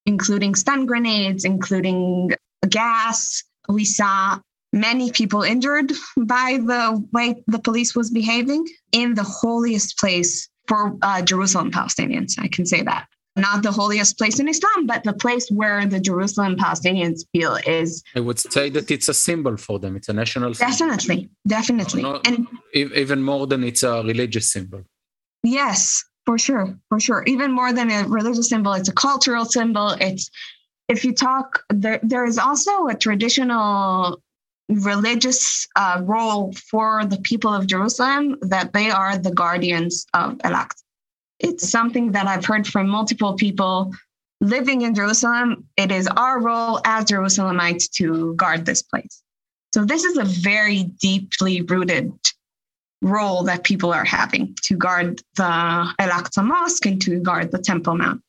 including 0.05 0.55
stun 0.55 0.85
grenades, 0.85 1.45
including 1.45 2.31
gas. 2.69 3.43
We 3.69 3.85
saw 3.85 4.39
many 4.73 5.11
people 5.11 5.41
injured 5.43 5.91
by 6.17 6.59
the 6.61 7.03
way 7.13 7.43
the 7.47 7.59
police 7.59 7.95
was 7.95 8.11
behaving 8.11 8.67
in 8.91 9.15
the 9.15 9.23
holiest 9.23 9.97
place 9.97 10.49
for 10.67 10.97
uh, 11.01 11.21
Jerusalem 11.21 11.71
Palestinians. 11.71 12.33
I 12.39 12.47
can 12.47 12.65
say 12.65 12.81
that. 12.83 13.07
Not 13.37 13.63
the 13.63 13.71
holiest 13.71 14.17
place 14.17 14.39
in 14.39 14.47
Islam, 14.47 14.87
but 14.87 15.03
the 15.03 15.11
place 15.11 15.49
where 15.49 15.85
the 15.85 15.99
Jerusalem 15.99 16.55
Palestinians 16.55 17.25
feel 17.33 17.57
is 17.67 18.01
I 18.15 18.21
would 18.21 18.39
say 18.39 18.69
that 18.69 18.89
it's 18.89 19.09
a 19.09 19.13
symbol 19.13 19.57
for 19.57 19.77
them. 19.77 19.97
It's 19.97 20.07
a 20.07 20.13
national 20.13 20.53
symbol. 20.53 20.71
definitely, 20.71 21.29
definitely. 21.45 22.01
No, 22.03 22.21
and 22.23 22.47
Even 22.73 23.21
more 23.21 23.45
than 23.45 23.65
it's 23.65 23.83
a 23.83 24.03
religious 24.03 24.49
symbol. 24.53 24.83
Yes, 25.45 26.03
for 26.25 26.37
sure, 26.39 26.77
for 26.89 26.99
sure. 26.99 27.23
Even 27.27 27.51
more 27.51 27.71
than 27.71 27.91
a 27.91 28.07
religious 28.07 28.49
symbol, 28.49 28.73
it's 28.73 28.89
a 28.89 28.93
cultural 28.93 29.45
symbol. 29.45 29.89
It's 30.01 30.29
if 30.89 31.05
you 31.05 31.13
talk 31.13 31.63
there, 31.69 31.99
there 32.01 32.25
is 32.25 32.39
also 32.39 32.87
a 32.87 32.95
traditional 32.95 34.21
religious 34.69 35.67
uh, 35.75 36.01
role 36.03 36.51
for 36.53 37.05
the 37.05 37.17
people 37.17 37.53
of 37.53 37.67
Jerusalem 37.67 38.37
that 38.41 38.73
they 38.73 38.89
are 38.89 39.17
the 39.17 39.31
guardians 39.31 40.07
of 40.15 40.39
Al 40.43 40.67
It's 41.39 41.69
something 41.69 42.11
that 42.13 42.25
I've 42.25 42.45
heard 42.45 42.65
from 42.65 42.89
multiple 42.89 43.35
people 43.35 43.93
living 44.41 44.81
in 44.81 44.95
Jerusalem, 44.95 45.67
it 45.77 45.91
is 45.91 46.07
our 46.07 46.41
role 46.41 46.81
as 46.85 47.05
Jerusalemites 47.05 47.89
to 47.97 48.33
guard 48.35 48.65
this 48.65 48.81
place. 48.81 49.21
So 49.73 49.85
this 49.85 50.03
is 50.03 50.17
a 50.17 50.23
very 50.23 50.83
deeply 50.83 51.61
rooted 51.61 52.11
role 53.05 53.43
that 53.43 53.63
people 53.63 53.93
are 53.93 54.03
having 54.03 54.55
to 54.63 54.75
guard 54.75 55.21
the 55.35 55.43
Al 55.43 56.11
Aqsa 56.19 56.43
Mosque 56.43 56.85
and 56.87 57.01
to 57.03 57.19
guard 57.19 57.51
the 57.51 57.59
Temple 57.59 57.95
Mount. 57.95 58.21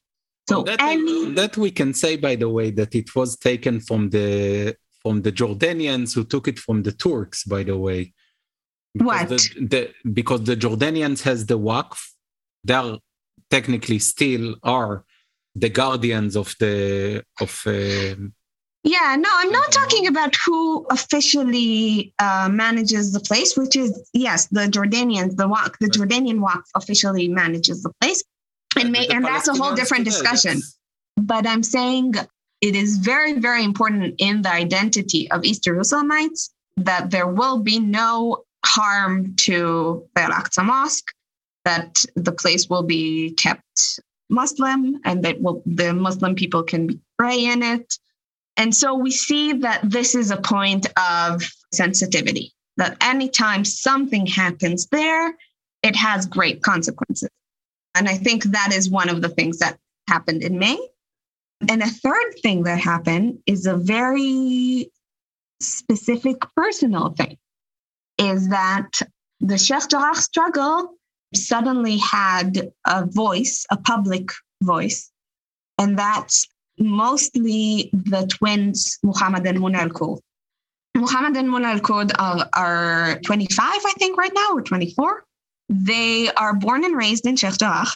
So 0.48 0.62
that, 0.62 0.80
any... 0.80 1.32
that 1.32 1.56
we 1.56 1.70
can 1.70 1.94
say, 1.94 2.16
by 2.16 2.36
the 2.36 2.48
way, 2.48 2.70
that 2.72 2.94
it 2.94 3.14
was 3.16 3.36
taken 3.36 3.80
from 3.80 4.10
the 4.10 4.76
from 5.02 5.22
the 5.22 5.32
Jordanians 5.32 6.14
who 6.14 6.24
took 6.24 6.46
it 6.48 6.58
from 6.58 6.82
the 6.82 6.92
Turks, 6.92 7.44
by 7.44 7.62
the 7.62 7.76
way. 7.76 8.12
Because 8.94 9.06
what? 9.06 9.28
The, 9.28 9.66
the, 9.72 10.10
because 10.10 10.44
the 10.44 10.56
Jordanians 10.56 11.22
has 11.22 11.46
the 11.46 11.58
Waqf, 11.58 11.98
they 12.64 12.98
technically 13.50 13.98
still 13.98 14.56
are 14.62 15.04
the 15.54 15.70
guardians 15.70 16.36
of 16.36 16.54
the 16.60 17.24
of. 17.40 17.62
Uh, 17.66 18.28
yeah, 18.86 19.16
no, 19.18 19.28
I'm 19.32 19.50
not 19.50 19.72
talking 19.72 20.06
about 20.06 20.34
who 20.46 20.86
officially 20.90 22.14
uh, 22.20 22.48
manages 22.50 23.12
the 23.12 23.20
place, 23.20 23.56
which 23.56 23.74
is 23.74 24.08
yes, 24.12 24.46
the 24.46 24.66
Jordanians, 24.66 25.36
the 25.36 25.48
Waqf, 25.48 25.74
the 25.80 25.88
Jordanian 25.88 26.38
Waqf 26.38 26.62
officially 26.76 27.26
manages 27.26 27.82
the 27.82 27.92
place, 28.00 28.22
and 28.78 28.92
may, 28.92 29.08
and 29.08 29.24
that's 29.24 29.48
a 29.48 29.54
whole 29.54 29.74
different 29.74 30.04
discussion. 30.04 30.60
But 31.16 31.46
I'm 31.46 31.64
saying 31.64 32.14
it 32.60 32.76
is 32.76 32.98
very, 32.98 33.32
very 33.34 33.64
important 33.64 34.14
in 34.18 34.42
the 34.42 34.52
identity 34.52 35.28
of 35.32 35.44
East 35.44 35.64
Jerusalemites 35.64 36.50
that 36.76 37.10
there 37.10 37.26
will 37.26 37.58
be 37.58 37.80
no 37.80 38.44
harm 38.64 39.34
to 39.36 40.06
the 40.14 40.22
Al-Aqsa 40.22 40.64
Mosque, 40.64 41.12
that 41.64 42.04
the 42.14 42.32
place 42.32 42.68
will 42.68 42.82
be 42.82 43.30
kept 43.32 44.00
Muslim 44.30 45.00
and 45.04 45.24
that 45.24 45.40
will, 45.40 45.62
the 45.66 45.92
Muslim 45.92 46.34
people 46.34 46.62
can 46.62 47.00
pray 47.18 47.46
in 47.46 47.62
it. 47.62 47.98
And 48.56 48.74
so 48.74 48.94
we 48.94 49.10
see 49.10 49.52
that 49.52 49.80
this 49.82 50.14
is 50.14 50.30
a 50.30 50.36
point 50.40 50.86
of 50.98 51.42
sensitivity, 51.72 52.54
that 52.76 52.96
anytime 53.00 53.64
something 53.64 54.26
happens 54.26 54.86
there, 54.86 55.34
it 55.82 55.94
has 55.96 56.26
great 56.26 56.62
consequences. 56.62 57.28
And 57.94 58.08
I 58.08 58.16
think 58.16 58.44
that 58.44 58.72
is 58.72 58.90
one 58.90 59.08
of 59.08 59.22
the 59.22 59.28
things 59.28 59.58
that 59.58 59.78
happened 60.08 60.42
in 60.42 60.58
May. 60.58 60.78
And 61.68 61.82
a 61.82 61.86
third 61.86 62.34
thing 62.42 62.64
that 62.64 62.78
happened 62.78 63.38
is 63.46 63.66
a 63.66 63.76
very 63.76 64.90
specific 65.60 66.36
personal 66.54 67.10
thing 67.10 67.38
is 68.18 68.48
that 68.48 68.88
the 69.40 69.58
Sheikh 69.58 69.88
Jarrah 69.88 70.14
struggle 70.14 70.94
suddenly 71.34 71.98
had 71.98 72.70
a 72.86 73.06
voice, 73.06 73.66
a 73.70 73.76
public 73.76 74.30
voice, 74.62 75.10
and 75.78 75.98
that's 75.98 76.48
mostly 76.78 77.90
the 77.92 78.26
twins, 78.26 78.98
Muhammad 79.02 79.46
and 79.46 79.58
Muna 79.58 79.90
al 79.90 80.20
Muhammad 80.96 81.36
and 81.36 81.48
Muna 81.48 82.10
are, 82.18 82.48
are 82.54 83.20
25, 83.20 83.58
I 83.60 83.92
think, 83.98 84.16
right 84.16 84.32
now, 84.34 84.54
or 84.54 84.62
24. 84.62 85.24
They 85.68 86.30
are 86.32 86.54
born 86.54 86.84
and 86.84 86.96
raised 86.96 87.26
in 87.26 87.36
Sheikh 87.36 87.58
Jarrah. 87.58 87.86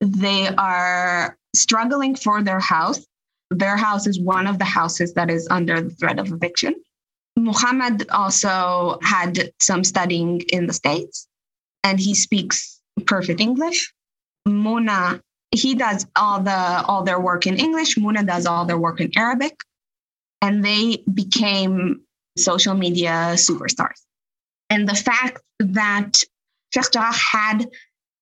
They 0.00 0.48
are 0.48 1.36
struggling 1.54 2.16
for 2.16 2.42
their 2.42 2.60
house. 2.60 3.06
Their 3.50 3.76
house 3.76 4.06
is 4.06 4.18
one 4.18 4.46
of 4.46 4.58
the 4.58 4.64
houses 4.64 5.14
that 5.14 5.30
is 5.30 5.46
under 5.50 5.80
the 5.80 5.90
threat 5.90 6.18
of 6.18 6.32
eviction. 6.32 6.74
Muhammad 7.36 8.08
also 8.10 8.98
had 9.02 9.50
some 9.60 9.84
studying 9.84 10.40
in 10.48 10.66
the 10.66 10.72
States 10.72 11.28
and 11.82 12.00
he 12.00 12.14
speaks 12.14 12.80
perfect 13.06 13.40
English. 13.40 13.92
Muna, 14.46 15.20
he 15.54 15.74
does 15.74 16.06
all 16.16 16.40
the 16.40 16.84
all 16.86 17.02
their 17.02 17.20
work 17.20 17.46
in 17.46 17.56
English. 17.58 17.96
Muna 17.96 18.26
does 18.26 18.46
all 18.46 18.64
their 18.64 18.78
work 18.78 19.00
in 19.00 19.10
Arabic. 19.16 19.56
And 20.42 20.64
they 20.64 21.02
became 21.12 22.02
social 22.36 22.74
media 22.74 23.32
superstars. 23.34 24.00
And 24.68 24.88
the 24.88 24.94
fact 24.94 25.40
that 25.60 26.18
Sheikh 26.74 26.94
had 26.94 27.66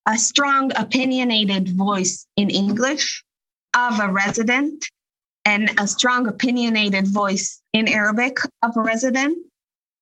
a 0.06 0.18
strong 0.18 0.72
opinionated 0.76 1.70
voice 1.70 2.26
in 2.36 2.50
English 2.50 3.24
of 3.76 3.98
a 4.00 4.08
resident 4.08 4.84
and 5.44 5.70
a 5.80 5.86
strong 5.88 6.28
opinionated 6.28 7.08
voice 7.08 7.60
in 7.72 7.88
Arabic 7.88 8.38
of 8.62 8.76
a 8.76 8.80
resident, 8.80 9.38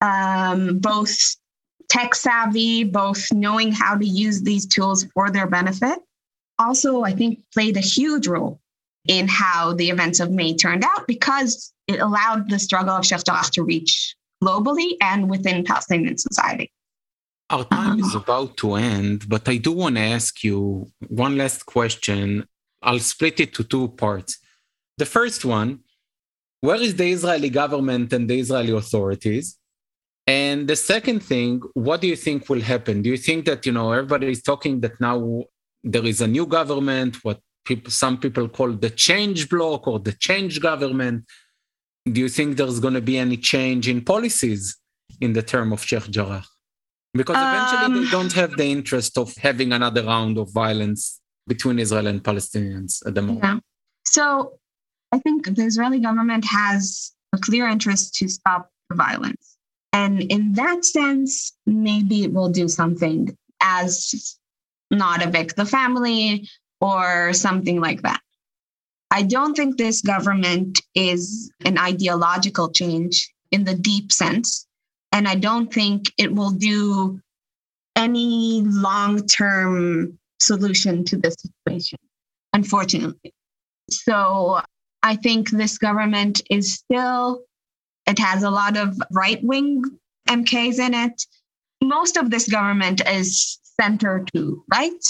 um, 0.01 0.79
both 0.79 1.17
tech 1.89 2.15
savvy, 2.15 2.85
both 2.85 3.33
knowing 3.33 3.73
how 3.73 3.97
to 3.97 4.07
use 4.07 4.43
these 4.43 4.67
tools 4.67 5.05
for 5.15 5.31
their 5.31 5.47
benefit. 5.47 5.99
Also, 6.61 7.03
I 7.03 7.13
think 7.13 7.41
played 7.55 7.77
a 7.77 7.87
huge 7.97 8.27
role 8.29 8.61
in 9.09 9.27
how 9.27 9.73
the 9.73 9.89
events 9.89 10.21
of 10.21 10.31
May 10.31 10.55
turned 10.55 10.85
out 10.85 11.07
because 11.09 11.73
it 11.89 12.01
allowed 12.01 12.51
the 12.51 12.59
struggle 12.59 12.95
of 12.95 13.05
Sheikh 13.07 13.25
to 13.57 13.63
reach 13.63 14.15
globally 14.45 14.91
and 15.01 15.31
within 15.31 15.65
Palestinian 15.65 16.19
society. 16.19 16.71
Our 17.49 17.65
time 17.65 17.99
is 17.99 18.15
uh-huh. 18.15 18.21
about 18.21 18.57
to 18.59 18.75
end, 18.75 19.29
but 19.29 19.49
I 19.49 19.57
do 19.57 19.73
want 19.73 19.97
to 19.97 20.03
ask 20.03 20.45
you 20.45 20.87
one 21.09 21.37
last 21.37 21.65
question. 21.65 22.47
I'll 22.83 23.01
split 23.01 23.41
it 23.41 23.55
to 23.55 23.65
two 23.65 23.89
parts. 23.89 24.39
The 24.99 25.07
first 25.07 25.45
one 25.45 25.81
where 26.61 26.77
is 26.77 26.95
the 26.97 27.11
Israeli 27.11 27.49
government 27.49 28.13
and 28.13 28.29
the 28.29 28.39
Israeli 28.39 28.73
authorities? 28.73 29.57
And 30.27 30.69
the 30.69 30.77
second 30.77 31.21
thing, 31.21 31.63
what 31.75 32.03
do 32.03 32.07
you 32.07 32.17
think 32.17 32.49
will 32.51 32.61
happen? 32.61 33.03
Do 33.03 33.09
you 33.09 33.17
think 33.17 33.47
that, 33.47 33.65
you 33.65 33.73
know, 33.73 33.93
everybody 33.93 34.31
is 34.31 34.43
talking 34.43 34.81
that 34.83 35.01
now 35.01 35.45
there 35.83 36.05
is 36.05 36.21
a 36.21 36.27
new 36.27 36.47
government, 36.47 37.17
what 37.25 37.41
people, 37.65 37.91
some 37.91 38.19
people 38.19 38.49
call 38.49 38.73
the 38.73 38.91
change 38.91 39.49
block 39.49 39.87
or 39.87 39.99
the 39.99 40.13
change 40.13 40.61
government? 40.61 41.25
Do 42.05 42.21
you 42.21 42.29
think 42.29 42.57
there's 42.57 42.81
going 42.81 42.95
to 42.95 43.01
be 43.01 43.19
any 43.19 43.37
change 43.37 43.89
in 43.89 44.03
policies 44.03 44.77
in 45.21 45.33
the 45.33 45.43
term 45.43 45.73
of 45.73 45.83
Sheikh 45.83 46.11
Jarrah? 46.11 46.45
Because 47.13 47.37
eventually 47.37 47.85
um, 47.85 48.05
they 48.05 48.11
don't 48.11 48.33
have 48.33 48.57
the 48.57 48.67
interest 48.67 49.19
of 49.19 49.35
having 49.37 49.73
another 49.73 50.05
round 50.05 50.39
of 50.39 50.53
violence 50.53 51.21
between 51.47 51.79
Israel 51.79 52.07
and 52.07 52.23
Palestinians 52.23 53.05
at 53.07 53.15
the 53.15 53.23
moment. 53.23 53.45
Yeah. 53.45 53.59
So 54.05 54.59
I 55.13 55.19
think 55.19 55.55
the 55.57 55.65
Israeli 55.65 55.99
government 55.99 56.45
has 56.45 57.13
a 57.33 57.39
clear 57.39 57.69
interest 57.69 58.15
to 58.17 58.29
stop 58.29 58.71
the 58.89 58.97
violence. 58.97 59.57
And 59.93 60.23
in 60.23 60.53
that 60.53 60.85
sense, 60.85 61.53
maybe 61.67 62.23
it 62.23 62.33
will 62.33 62.49
do 62.49 62.69
something 62.69 63.37
as 63.61 64.39
not 64.91 65.23
evict 65.23 65.57
the 65.57 65.67
family 65.67 66.49
or 66.81 67.33
something 67.33 67.81
like 67.81 68.03
that. 68.03 68.21
I 69.11 69.23
don't 69.23 69.55
think 69.55 69.77
this 69.77 70.03
government 70.03 70.81
is 70.95 71.51
an 71.65 71.79
ideological 71.79 72.71
change 72.71 73.33
in 73.51 73.65
the 73.65 73.75
deep 73.75 74.13
sense. 74.13 74.67
And 75.13 75.27
I 75.27 75.35
don't 75.35 75.73
think 75.73 76.13
it 76.17 76.33
will 76.33 76.53
do 76.53 77.21
any 77.97 78.63
long 78.65 79.27
term 79.27 80.19
solution 80.39 81.05
to 81.05 81.17
this 81.17 81.35
situation, 81.35 81.99
unfortunately. 82.53 83.35
So 83.91 84.61
I 85.03 85.17
think 85.17 85.51
this 85.51 85.79
government 85.79 86.43
is 86.49 86.75
still, 86.75 87.43
it 88.07 88.19
has 88.19 88.45
a 88.45 88.51
lot 88.51 88.77
of 88.77 88.97
right 89.11 89.43
wing 89.43 89.83
MKs 90.29 90.79
in 90.79 90.95
it. 90.95 91.27
Most 91.83 92.17
of 92.17 92.31
this 92.31 92.49
government 92.49 93.03
is 93.09 93.59
center 93.81 94.25
to 94.35 94.65
right. 94.73 95.05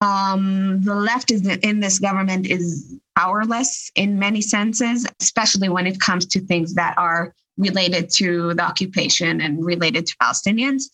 Um, 0.00 0.80
the 0.82 0.94
left 0.94 1.30
is 1.30 1.46
in 1.46 1.80
this 1.80 1.98
government 1.98 2.46
is 2.46 2.96
powerless 3.16 3.90
in 3.94 4.18
many 4.18 4.40
senses, 4.40 5.06
especially 5.20 5.68
when 5.68 5.86
it 5.86 6.00
comes 6.00 6.24
to 6.26 6.40
things 6.40 6.74
that 6.74 6.94
are 6.96 7.34
related 7.58 8.08
to 8.10 8.54
the 8.54 8.62
occupation 8.62 9.42
and 9.42 9.64
related 9.64 10.06
to 10.06 10.16
Palestinians. 10.16 10.84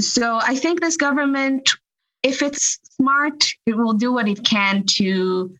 So 0.00 0.38
I 0.42 0.54
think 0.54 0.80
this 0.80 0.96
government, 0.96 1.68
if 2.22 2.40
it's 2.40 2.78
smart, 2.96 3.44
it 3.66 3.76
will 3.76 3.92
do 3.92 4.12
what 4.12 4.28
it 4.28 4.42
can 4.44 4.84
to 4.96 5.54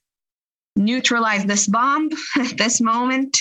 neutralize 0.75 1.45
this 1.45 1.67
bomb 1.67 2.09
at 2.39 2.57
this 2.57 2.81
moment, 2.81 3.37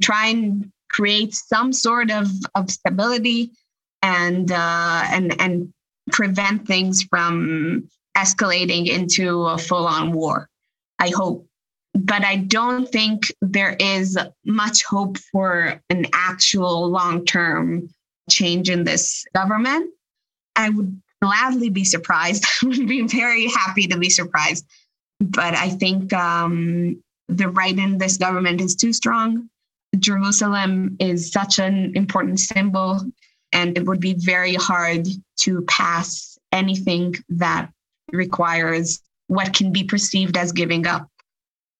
try 0.00 0.26
and 0.28 0.70
create 0.88 1.34
some 1.34 1.72
sort 1.72 2.10
of, 2.12 2.28
of 2.54 2.70
stability 2.70 3.50
and 4.02 4.50
uh, 4.50 5.02
and 5.10 5.38
and 5.40 5.72
prevent 6.12 6.66
things 6.66 7.02
from 7.02 7.88
escalating 8.16 8.88
into 8.88 9.42
a 9.46 9.58
full-on 9.58 10.12
war. 10.12 10.48
I 10.98 11.08
hope. 11.08 11.46
But 11.94 12.24
I 12.24 12.36
don't 12.36 12.88
think 12.88 13.32
there 13.40 13.76
is 13.78 14.18
much 14.44 14.84
hope 14.84 15.18
for 15.18 15.80
an 15.90 16.06
actual 16.12 16.88
long-term 16.88 17.88
change 18.30 18.70
in 18.70 18.84
this 18.84 19.24
government. 19.34 19.90
I 20.54 20.70
would 20.70 21.00
gladly 21.20 21.70
be 21.70 21.84
surprised. 21.84 22.44
I 22.62 22.66
would 22.66 22.86
be 22.86 23.06
very 23.06 23.48
happy 23.48 23.86
to 23.88 23.98
be 23.98 24.10
surprised 24.10 24.64
but 25.20 25.54
I 25.54 25.68
think 25.68 26.12
um, 26.12 27.00
the 27.28 27.48
right 27.48 27.76
in 27.78 27.98
this 27.98 28.16
government 28.16 28.60
is 28.60 28.74
too 28.74 28.92
strong. 28.92 29.48
Jerusalem 29.98 30.96
is 30.98 31.30
such 31.30 31.58
an 31.58 31.92
important 31.94 32.40
symbol, 32.40 33.00
and 33.52 33.76
it 33.76 33.86
would 33.86 34.00
be 34.00 34.14
very 34.14 34.54
hard 34.54 35.06
to 35.42 35.62
pass 35.62 36.38
anything 36.52 37.14
that 37.28 37.70
requires 38.12 39.00
what 39.28 39.54
can 39.54 39.72
be 39.72 39.84
perceived 39.84 40.36
as 40.36 40.52
giving 40.52 40.86
up 40.86 41.08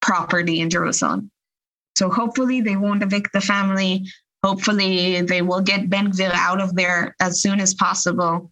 property 0.01 0.61
in 0.61 0.70
Jerusalem. 0.70 1.31
So 1.96 2.09
hopefully 2.09 2.61
they 2.61 2.77
won't 2.77 3.03
evict 3.03 3.33
the 3.33 3.40
family. 3.40 4.07
Hopefully 4.42 5.20
they 5.23 5.42
will 5.42 5.61
get 5.61 5.90
Ben 5.90 6.12
Gvir 6.12 6.33
out 6.33 6.61
of 6.61 6.75
there 6.75 7.14
as 7.20 7.42
soon 7.42 7.61
as 7.61 7.75
possible. 7.75 8.51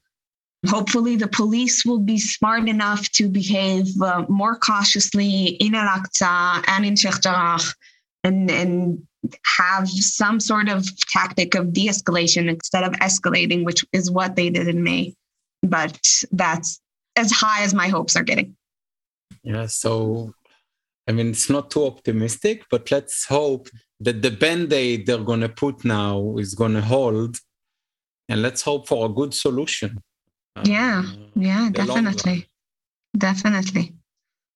Hopefully 0.67 1.17
the 1.17 1.29
police 1.29 1.85
will 1.87 2.01
be 2.01 2.19
smart 2.19 2.69
enough 2.69 3.09
to 3.13 3.29
behave 3.29 3.87
uh, 4.03 4.25
more 4.29 4.57
cautiously 4.57 5.57
in 5.61 5.75
Al-Aqsa 5.75 6.65
and 6.67 6.85
in 6.85 6.97
Sheikh 6.97 7.23
Jarrah 7.23 7.61
and, 8.25 8.51
and 8.51 9.08
have 9.45 9.89
some 9.89 10.41
sort 10.41 10.69
of 10.69 10.87
tactic 11.09 11.55
of 11.55 11.73
de-escalation 11.73 12.49
instead 12.49 12.85
of 12.85 12.93
escalating, 12.95 13.65
which 13.65 13.85
is 13.93 14.11
what 14.11 14.37
they 14.37 14.51
did 14.51 14.69
in 14.69 14.83
May. 14.83 15.15
But 15.63 15.99
that's 16.31 16.81
as 17.17 17.33
high 17.33 17.63
as 17.63 17.75
my 17.75 17.89
hopes 17.89 18.17
are 18.17 18.23
getting. 18.23 18.57
Yeah, 19.43 19.67
so 19.67 20.33
I 21.09 21.13
mean, 21.13 21.31
it's 21.31 21.49
not 21.49 21.71
too 21.71 21.87
optimistic, 21.87 22.65
but 22.71 22.91
let's 22.91 23.25
hope 23.25 23.69
that 24.01 24.21
the 24.21 24.31
band 24.31 24.73
aid 24.73 25.07
they're 25.07 25.19
going 25.19 25.41
to 25.41 25.49
put 25.49 25.85
now 25.85 26.37
is 26.37 26.55
going 26.55 26.75
to 26.75 26.83
hold. 26.83 27.39
And 28.29 28.43
let's 28.43 28.61
hope 28.61 28.87
for 28.87 29.07
a 29.07 29.09
good 29.09 29.33
solution. 29.33 30.03
Yeah, 30.65 31.03
uh, 31.07 31.13
yeah, 31.35 31.71
definitely. 31.73 32.47
Definitely. 33.17 33.95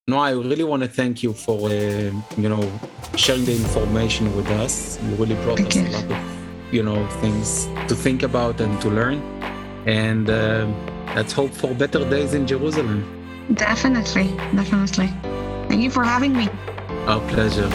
No, 0.08 0.18
I 0.18 0.32
really 0.32 0.64
want 0.64 0.82
to 0.82 0.88
thank 0.88 1.22
you 1.22 1.32
for, 1.32 1.68
uh, 1.68 2.10
you 2.36 2.48
know, 2.48 2.80
sharing 3.14 3.44
the 3.44 3.52
information 3.52 4.34
with 4.34 4.48
us. 4.50 5.00
You 5.00 5.14
really 5.14 5.36
brought 5.44 5.58
thank 5.58 5.68
us 5.68 5.76
you. 5.76 5.86
a 5.86 5.90
lot 5.92 6.10
of, 6.10 6.74
you 6.74 6.82
know, 6.82 7.06
things 7.20 7.66
to 7.86 7.94
think 7.94 8.24
about 8.24 8.60
and 8.60 8.80
to 8.80 8.88
learn. 8.88 9.22
And 9.86 10.28
uh, 10.28 10.66
let's 11.14 11.32
hope 11.32 11.52
for 11.52 11.72
better 11.72 12.00
days 12.10 12.34
in 12.34 12.48
Jerusalem. 12.48 13.04
Definitely, 13.54 14.34
definitely. 14.56 15.06
Thank 15.68 15.82
you 15.82 15.90
for 15.90 16.02
having 16.02 16.36
me. 16.36 16.48
Our 17.06 17.20
pleasure. 17.28 17.70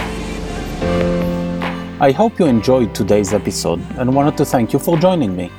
I 2.01 2.11
hope 2.11 2.39
you 2.39 2.47
enjoyed 2.47 2.93
today's 2.93 3.33
episode 3.33 3.79
and 3.97 4.13
wanted 4.13 4.35
to 4.35 4.43
thank 4.43 4.73
you 4.73 4.79
for 4.79 4.97
joining 4.97 5.33
me. 5.33 5.49